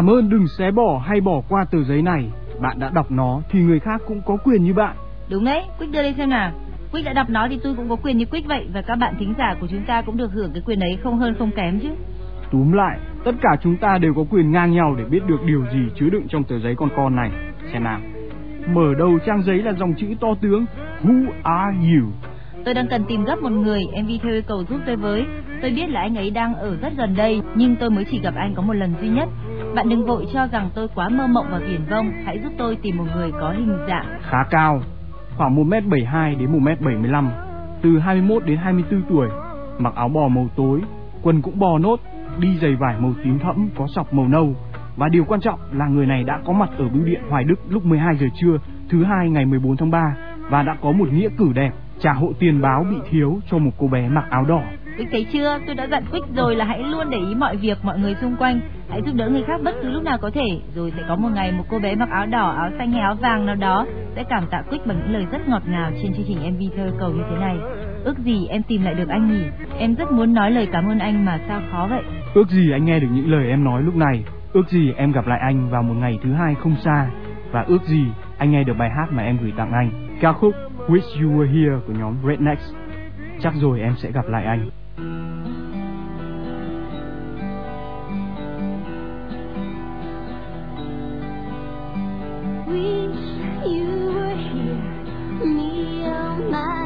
Làm 0.00 0.10
ơn 0.10 0.28
đừng 0.28 0.48
xé 0.58 0.70
bỏ 0.70 1.02
hay 1.06 1.20
bỏ 1.20 1.42
qua 1.48 1.64
tờ 1.70 1.82
giấy 1.82 2.02
này. 2.02 2.28
Bạn 2.60 2.78
đã 2.78 2.90
đọc 2.94 3.10
nó 3.10 3.40
thì 3.50 3.60
người 3.60 3.80
khác 3.80 4.02
cũng 4.06 4.22
có 4.26 4.36
quyền 4.44 4.64
như 4.64 4.74
bạn. 4.74 4.96
Đúng 5.30 5.44
đấy, 5.44 5.62
Quick 5.78 5.92
đưa 5.92 6.02
lên 6.02 6.14
xem 6.16 6.30
nào. 6.30 6.52
Quick 6.92 7.06
đã 7.06 7.12
đọc 7.12 7.30
nó 7.30 7.46
thì 7.50 7.58
tôi 7.62 7.74
cũng 7.74 7.88
có 7.88 7.96
quyền 7.96 8.18
như 8.18 8.24
Quick 8.24 8.48
vậy 8.48 8.66
và 8.74 8.82
các 8.82 8.96
bạn 8.96 9.14
thính 9.18 9.34
giả 9.38 9.54
của 9.60 9.66
chúng 9.70 9.84
ta 9.86 10.02
cũng 10.02 10.16
được 10.16 10.32
hưởng 10.32 10.52
cái 10.52 10.62
quyền 10.66 10.80
ấy 10.80 10.98
không 11.02 11.18
hơn 11.18 11.34
không 11.38 11.50
kém 11.50 11.80
chứ. 11.80 11.88
Túm 12.50 12.72
lại, 12.72 12.98
tất 13.24 13.32
cả 13.42 13.56
chúng 13.62 13.76
ta 13.76 13.98
đều 13.98 14.14
có 14.14 14.24
quyền 14.30 14.50
ngang 14.50 14.72
nhau 14.72 14.94
để 14.98 15.04
biết 15.04 15.26
được 15.26 15.44
điều 15.46 15.64
gì 15.72 15.80
chứa 15.94 16.10
đựng 16.10 16.28
trong 16.28 16.44
tờ 16.44 16.58
giấy 16.58 16.74
con 16.76 16.88
con 16.96 17.16
này. 17.16 17.30
Xem 17.72 17.84
nào. 17.84 18.00
Mở 18.74 18.94
đầu 18.98 19.18
trang 19.26 19.42
giấy 19.42 19.62
là 19.62 19.72
dòng 19.72 19.94
chữ 19.96 20.06
to 20.20 20.28
tướng 20.40 20.66
Who 21.02 21.30
are 21.42 21.76
you? 21.78 22.06
Tôi 22.64 22.74
đang 22.74 22.88
cần 22.88 23.04
tìm 23.08 23.24
gấp 23.24 23.42
một 23.42 23.52
người, 23.52 23.80
MV 24.02 24.10
theo 24.22 24.32
yêu 24.32 24.42
cầu 24.46 24.64
giúp 24.68 24.80
tôi 24.86 24.96
với. 24.96 25.24
Tôi 25.62 25.70
biết 25.70 25.86
là 25.88 26.00
anh 26.00 26.16
ấy 26.16 26.30
đang 26.30 26.54
ở 26.54 26.76
rất 26.82 26.92
gần 26.96 27.14
đây, 27.16 27.40
nhưng 27.54 27.76
tôi 27.76 27.90
mới 27.90 28.04
chỉ 28.10 28.20
gặp 28.20 28.34
anh 28.36 28.54
có 28.54 28.62
một 28.62 28.72
lần 28.72 28.94
duy 29.00 29.08
nhất. 29.08 29.28
Bạn 29.74 29.88
đừng 29.88 30.06
vội 30.06 30.26
cho 30.32 30.46
rằng 30.46 30.70
tôi 30.74 30.88
quá 30.94 31.08
mơ 31.08 31.26
mộng 31.26 31.46
và 31.50 31.58
viển 31.58 31.80
vông, 31.90 32.12
hãy 32.24 32.38
giúp 32.42 32.52
tôi 32.58 32.76
tìm 32.82 32.96
một 32.96 33.04
người 33.14 33.32
có 33.40 33.50
hình 33.50 33.78
dạng. 33.88 34.06
Khá 34.22 34.44
cao, 34.50 34.80
khoảng 35.36 35.56
1m72 35.56 36.38
đến 36.38 36.52
1m75, 36.52 37.28
từ 37.82 37.98
21 37.98 38.44
đến 38.44 38.56
24 38.56 39.02
tuổi, 39.08 39.28
mặc 39.78 39.94
áo 39.94 40.08
bò 40.08 40.28
màu 40.28 40.48
tối, 40.56 40.80
quần 41.22 41.42
cũng 41.42 41.58
bò 41.58 41.78
nốt, 41.78 42.00
đi 42.38 42.58
giày 42.62 42.76
vải 42.76 42.96
màu 43.00 43.12
tím 43.24 43.38
thẫm 43.38 43.68
có 43.76 43.86
sọc 43.94 44.14
màu 44.14 44.28
nâu. 44.28 44.54
Và 44.96 45.08
điều 45.08 45.24
quan 45.24 45.40
trọng 45.40 45.60
là 45.72 45.86
người 45.86 46.06
này 46.06 46.24
đã 46.24 46.40
có 46.44 46.52
mặt 46.52 46.70
ở 46.78 46.88
bưu 46.88 47.04
điện 47.04 47.20
Hoài 47.30 47.44
Đức 47.44 47.60
lúc 47.68 47.84
12 47.84 48.16
giờ 48.16 48.26
trưa 48.40 48.58
thứ 48.90 49.04
hai 49.04 49.30
ngày 49.30 49.46
14 49.46 49.76
tháng 49.76 49.90
3 49.90 50.16
và 50.50 50.62
đã 50.62 50.76
có 50.82 50.92
một 50.92 51.08
nghĩa 51.12 51.28
cử 51.38 51.52
đẹp 51.54 51.72
trả 52.00 52.12
hộ 52.12 52.32
tiền 52.38 52.60
báo 52.60 52.86
bị 52.90 52.96
thiếu 53.10 53.38
cho 53.50 53.58
một 53.58 53.70
cô 53.78 53.86
bé 53.86 54.08
mặc 54.08 54.24
áo 54.30 54.44
đỏ. 54.48 54.62
Quick 55.00 55.12
thấy 55.12 55.26
chưa, 55.32 55.58
tôi 55.66 55.74
đã 55.74 55.86
dặn 55.90 56.04
Quyết 56.10 56.22
rồi 56.36 56.56
là 56.56 56.64
hãy 56.64 56.82
luôn 56.82 57.10
để 57.10 57.18
ý 57.18 57.34
mọi 57.34 57.56
việc, 57.56 57.78
mọi 57.82 57.98
người 57.98 58.14
xung 58.20 58.36
quanh. 58.36 58.60
Hãy 58.90 59.02
giúp 59.06 59.12
đỡ 59.14 59.28
người 59.28 59.42
khác 59.46 59.60
bất 59.64 59.74
cứ 59.82 59.88
lúc 59.88 60.02
nào 60.02 60.18
có 60.18 60.30
thể. 60.34 60.60
Rồi 60.74 60.92
sẽ 60.96 61.02
có 61.08 61.16
một 61.16 61.28
ngày 61.34 61.52
một 61.52 61.64
cô 61.70 61.78
bé 61.78 61.94
mặc 61.94 62.08
áo 62.10 62.26
đỏ, 62.26 62.50
áo 62.50 62.70
xanh 62.78 62.92
hay 62.92 63.00
áo 63.00 63.14
vàng 63.14 63.46
nào 63.46 63.54
đó 63.54 63.86
sẽ 64.16 64.24
cảm 64.24 64.44
tạ 64.50 64.62
Quyết 64.70 64.86
bằng 64.86 64.98
những 64.98 65.12
lời 65.12 65.26
rất 65.32 65.48
ngọt 65.48 65.62
ngào 65.66 65.90
trên 66.02 66.12
chương 66.12 66.24
trình 66.28 66.38
MV 66.54 66.76
thơ 66.76 66.90
cầu 66.98 67.10
như 67.10 67.22
thế 67.30 67.36
này. 67.36 67.56
Ước 68.04 68.18
gì 68.18 68.46
em 68.46 68.62
tìm 68.62 68.82
lại 68.82 68.94
được 68.94 69.08
anh 69.08 69.30
nhỉ? 69.30 69.42
Em 69.78 69.94
rất 69.94 70.12
muốn 70.12 70.34
nói 70.34 70.50
lời 70.50 70.68
cảm 70.72 70.88
ơn 70.88 70.98
anh 70.98 71.24
mà 71.24 71.40
sao 71.48 71.60
khó 71.72 71.86
vậy? 71.90 72.02
Ước 72.34 72.48
gì 72.48 72.70
anh 72.70 72.84
nghe 72.84 73.00
được 73.00 73.08
những 73.12 73.30
lời 73.30 73.48
em 73.48 73.64
nói 73.64 73.82
lúc 73.82 73.96
này 73.96 74.24
Ước 74.52 74.68
gì 74.68 74.92
em 74.96 75.12
gặp 75.12 75.26
lại 75.26 75.38
anh 75.42 75.70
vào 75.70 75.82
một 75.82 75.94
ngày 75.94 76.18
thứ 76.22 76.32
hai 76.32 76.54
không 76.54 76.76
xa 76.84 77.10
Và 77.52 77.62
ước 77.62 77.82
gì 77.82 78.06
anh 78.38 78.50
nghe 78.50 78.64
được 78.64 78.74
bài 78.78 78.90
hát 78.90 79.06
mà 79.12 79.22
em 79.22 79.38
gửi 79.42 79.52
tặng 79.56 79.72
anh 79.72 79.90
Ca 80.20 80.32
khúc 80.32 80.54
Wish 80.88 81.22
You 81.22 81.30
Were 81.30 81.52
Here 81.52 81.76
của 81.86 81.92
nhóm 81.92 82.14
Rednecks 82.28 82.74
Chắc 83.40 83.54
rồi 83.54 83.80
em 83.80 83.94
sẽ 83.96 84.10
gặp 84.10 84.28
lại 84.28 84.44
anh 84.44 84.70
Wish 85.00 85.08
you 93.66 93.88
were 94.12 94.36
here, 94.36 95.46
me 95.46 96.04
on 96.04 96.50
my 96.50 96.80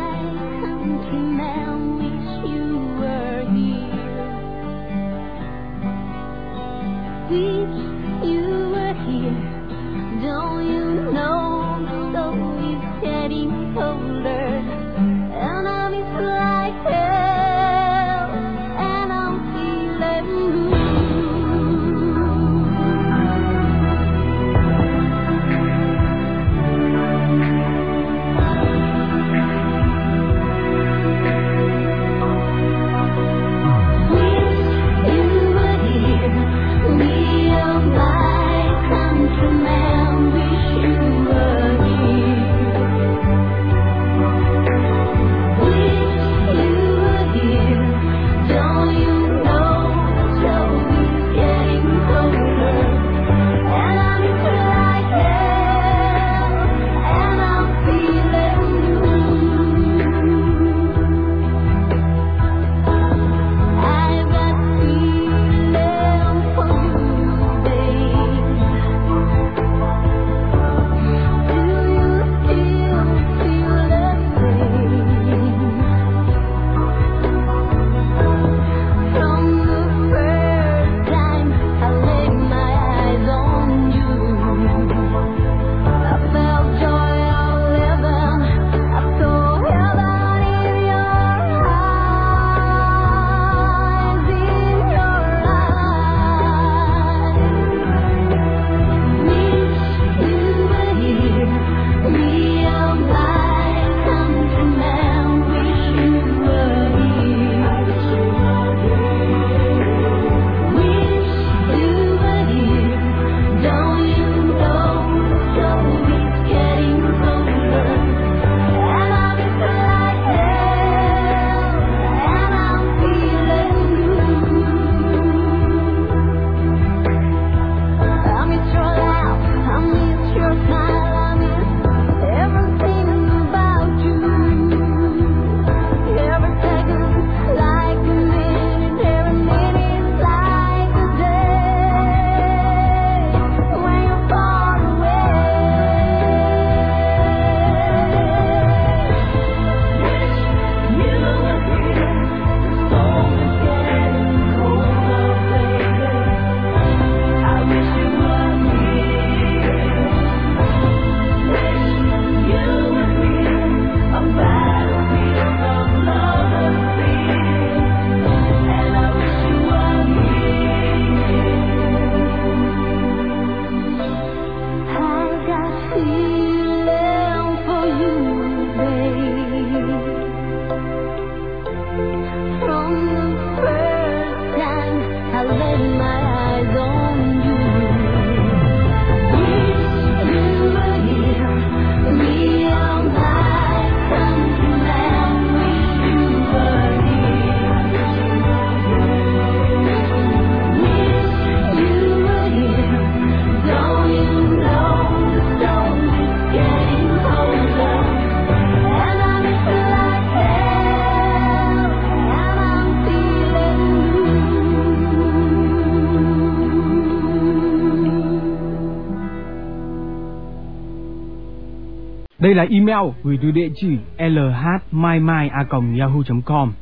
Đây 222.55 222.67
là 222.67 222.73
email 222.75 223.11
gửi 223.23 223.39
từ 223.43 223.51
địa 223.51 223.69
chỉ 223.75 223.99
lhmaimai.yahoo.com 224.19 226.73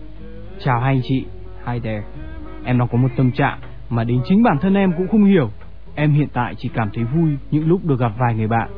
Chào 0.58 0.80
hai 0.80 0.94
anh 0.94 1.00
chị, 1.02 1.24
hi 1.66 1.80
there. 1.80 2.02
Em 2.64 2.78
đang 2.78 2.88
có 2.88 2.98
một 2.98 3.08
tâm 3.16 3.32
trạng 3.32 3.58
mà 3.90 4.04
đến 4.04 4.20
chính 4.24 4.42
bản 4.42 4.58
thân 4.60 4.74
em 4.74 4.92
cũng 4.96 5.08
không 5.08 5.24
hiểu. 5.24 5.50
Em 5.94 6.12
hiện 6.12 6.28
tại 6.32 6.54
chỉ 6.58 6.70
cảm 6.74 6.90
thấy 6.94 7.04
vui 7.04 7.30
những 7.50 7.68
lúc 7.68 7.84
được 7.84 8.00
gặp 8.00 8.12
vài 8.18 8.34
người 8.34 8.48
bạn. 8.48 8.70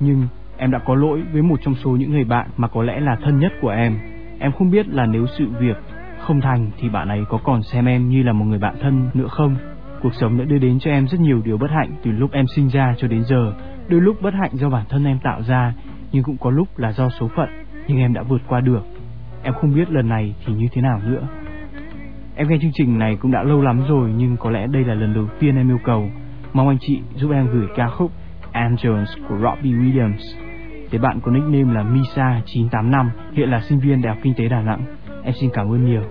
Nhưng 0.00 0.28
em 0.56 0.70
đã 0.70 0.78
có 0.78 0.94
lỗi 0.94 1.22
với 1.32 1.42
một 1.42 1.60
trong 1.64 1.74
số 1.74 1.90
những 1.90 2.10
người 2.10 2.24
bạn 2.24 2.48
mà 2.56 2.68
có 2.68 2.82
lẽ 2.82 3.00
là 3.00 3.16
thân 3.22 3.38
nhất 3.38 3.52
của 3.60 3.70
em. 3.70 3.98
Em 4.38 4.52
không 4.52 4.70
biết 4.70 4.88
là 4.88 5.06
nếu 5.06 5.26
sự 5.38 5.48
việc 5.60 5.76
không 6.20 6.40
thành 6.40 6.70
thì 6.78 6.88
bạn 6.88 7.08
ấy 7.08 7.24
có 7.28 7.38
còn 7.44 7.62
xem 7.62 7.86
em 7.86 8.08
như 8.08 8.22
là 8.22 8.32
một 8.32 8.44
người 8.44 8.58
bạn 8.58 8.74
thân 8.80 9.10
nữa 9.14 9.28
không? 9.28 9.56
Cuộc 10.02 10.14
sống 10.14 10.38
đã 10.38 10.44
đưa 10.44 10.58
đến 10.58 10.78
cho 10.78 10.90
em 10.90 11.08
rất 11.08 11.20
nhiều 11.20 11.40
điều 11.44 11.58
bất 11.58 11.70
hạnh 11.70 11.90
từ 12.02 12.10
lúc 12.10 12.32
em 12.32 12.44
sinh 12.56 12.68
ra 12.68 12.94
cho 12.98 13.08
đến 13.08 13.24
giờ. 13.24 13.52
Đôi 13.88 14.00
lúc 14.00 14.22
bất 14.22 14.34
hạnh 14.34 14.50
do 14.52 14.68
bản 14.68 14.84
thân 14.88 15.04
em 15.04 15.18
tạo 15.18 15.42
ra 15.42 15.72
nhưng 16.12 16.22
cũng 16.22 16.36
có 16.40 16.50
lúc 16.50 16.78
là 16.78 16.92
do 16.92 17.08
số 17.08 17.28
phận, 17.36 17.48
Nhưng 17.86 17.98
em 17.98 18.14
đã 18.14 18.22
vượt 18.22 18.42
qua 18.48 18.60
được. 18.60 18.82
Em 19.42 19.54
không 19.54 19.74
biết 19.74 19.90
lần 19.90 20.08
này 20.08 20.34
thì 20.46 20.54
như 20.54 20.66
thế 20.72 20.82
nào 20.82 21.00
nữa. 21.06 21.28
Em 22.36 22.48
nghe 22.48 22.58
chương 22.62 22.70
trình 22.74 22.98
này 22.98 23.16
cũng 23.20 23.30
đã 23.30 23.42
lâu 23.42 23.62
lắm 23.62 23.82
rồi, 23.88 24.12
Nhưng 24.16 24.36
có 24.36 24.50
lẽ 24.50 24.66
đây 24.66 24.84
là 24.84 24.94
lần 24.94 25.14
đầu 25.14 25.26
tiên 25.40 25.56
em 25.56 25.70
yêu 25.70 25.78
cầu. 25.84 26.08
Mong 26.52 26.68
anh 26.68 26.78
chị 26.80 27.00
giúp 27.14 27.30
em 27.32 27.46
gửi 27.52 27.66
ca 27.76 27.88
khúc 27.88 28.12
Angels 28.52 29.10
của 29.28 29.36
Robbie 29.36 29.72
Williams. 29.72 30.46
Để 30.90 30.98
bạn 30.98 31.20
có 31.20 31.32
nickname 31.32 31.74
là 31.74 31.82
Misa985 31.82 33.08
Hiện 33.32 33.50
là 33.50 33.60
sinh 33.60 33.78
viên 33.78 34.02
Đại 34.02 34.14
học 34.14 34.22
Kinh 34.22 34.34
tế 34.34 34.48
Đà 34.48 34.62
Nẵng. 34.62 34.84
Em 35.22 35.34
xin 35.40 35.50
cảm 35.52 35.72
ơn 35.72 35.84
nhiều. 35.84 36.02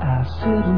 À, 0.00 0.18
I 0.18 0.28
sit 0.42 0.77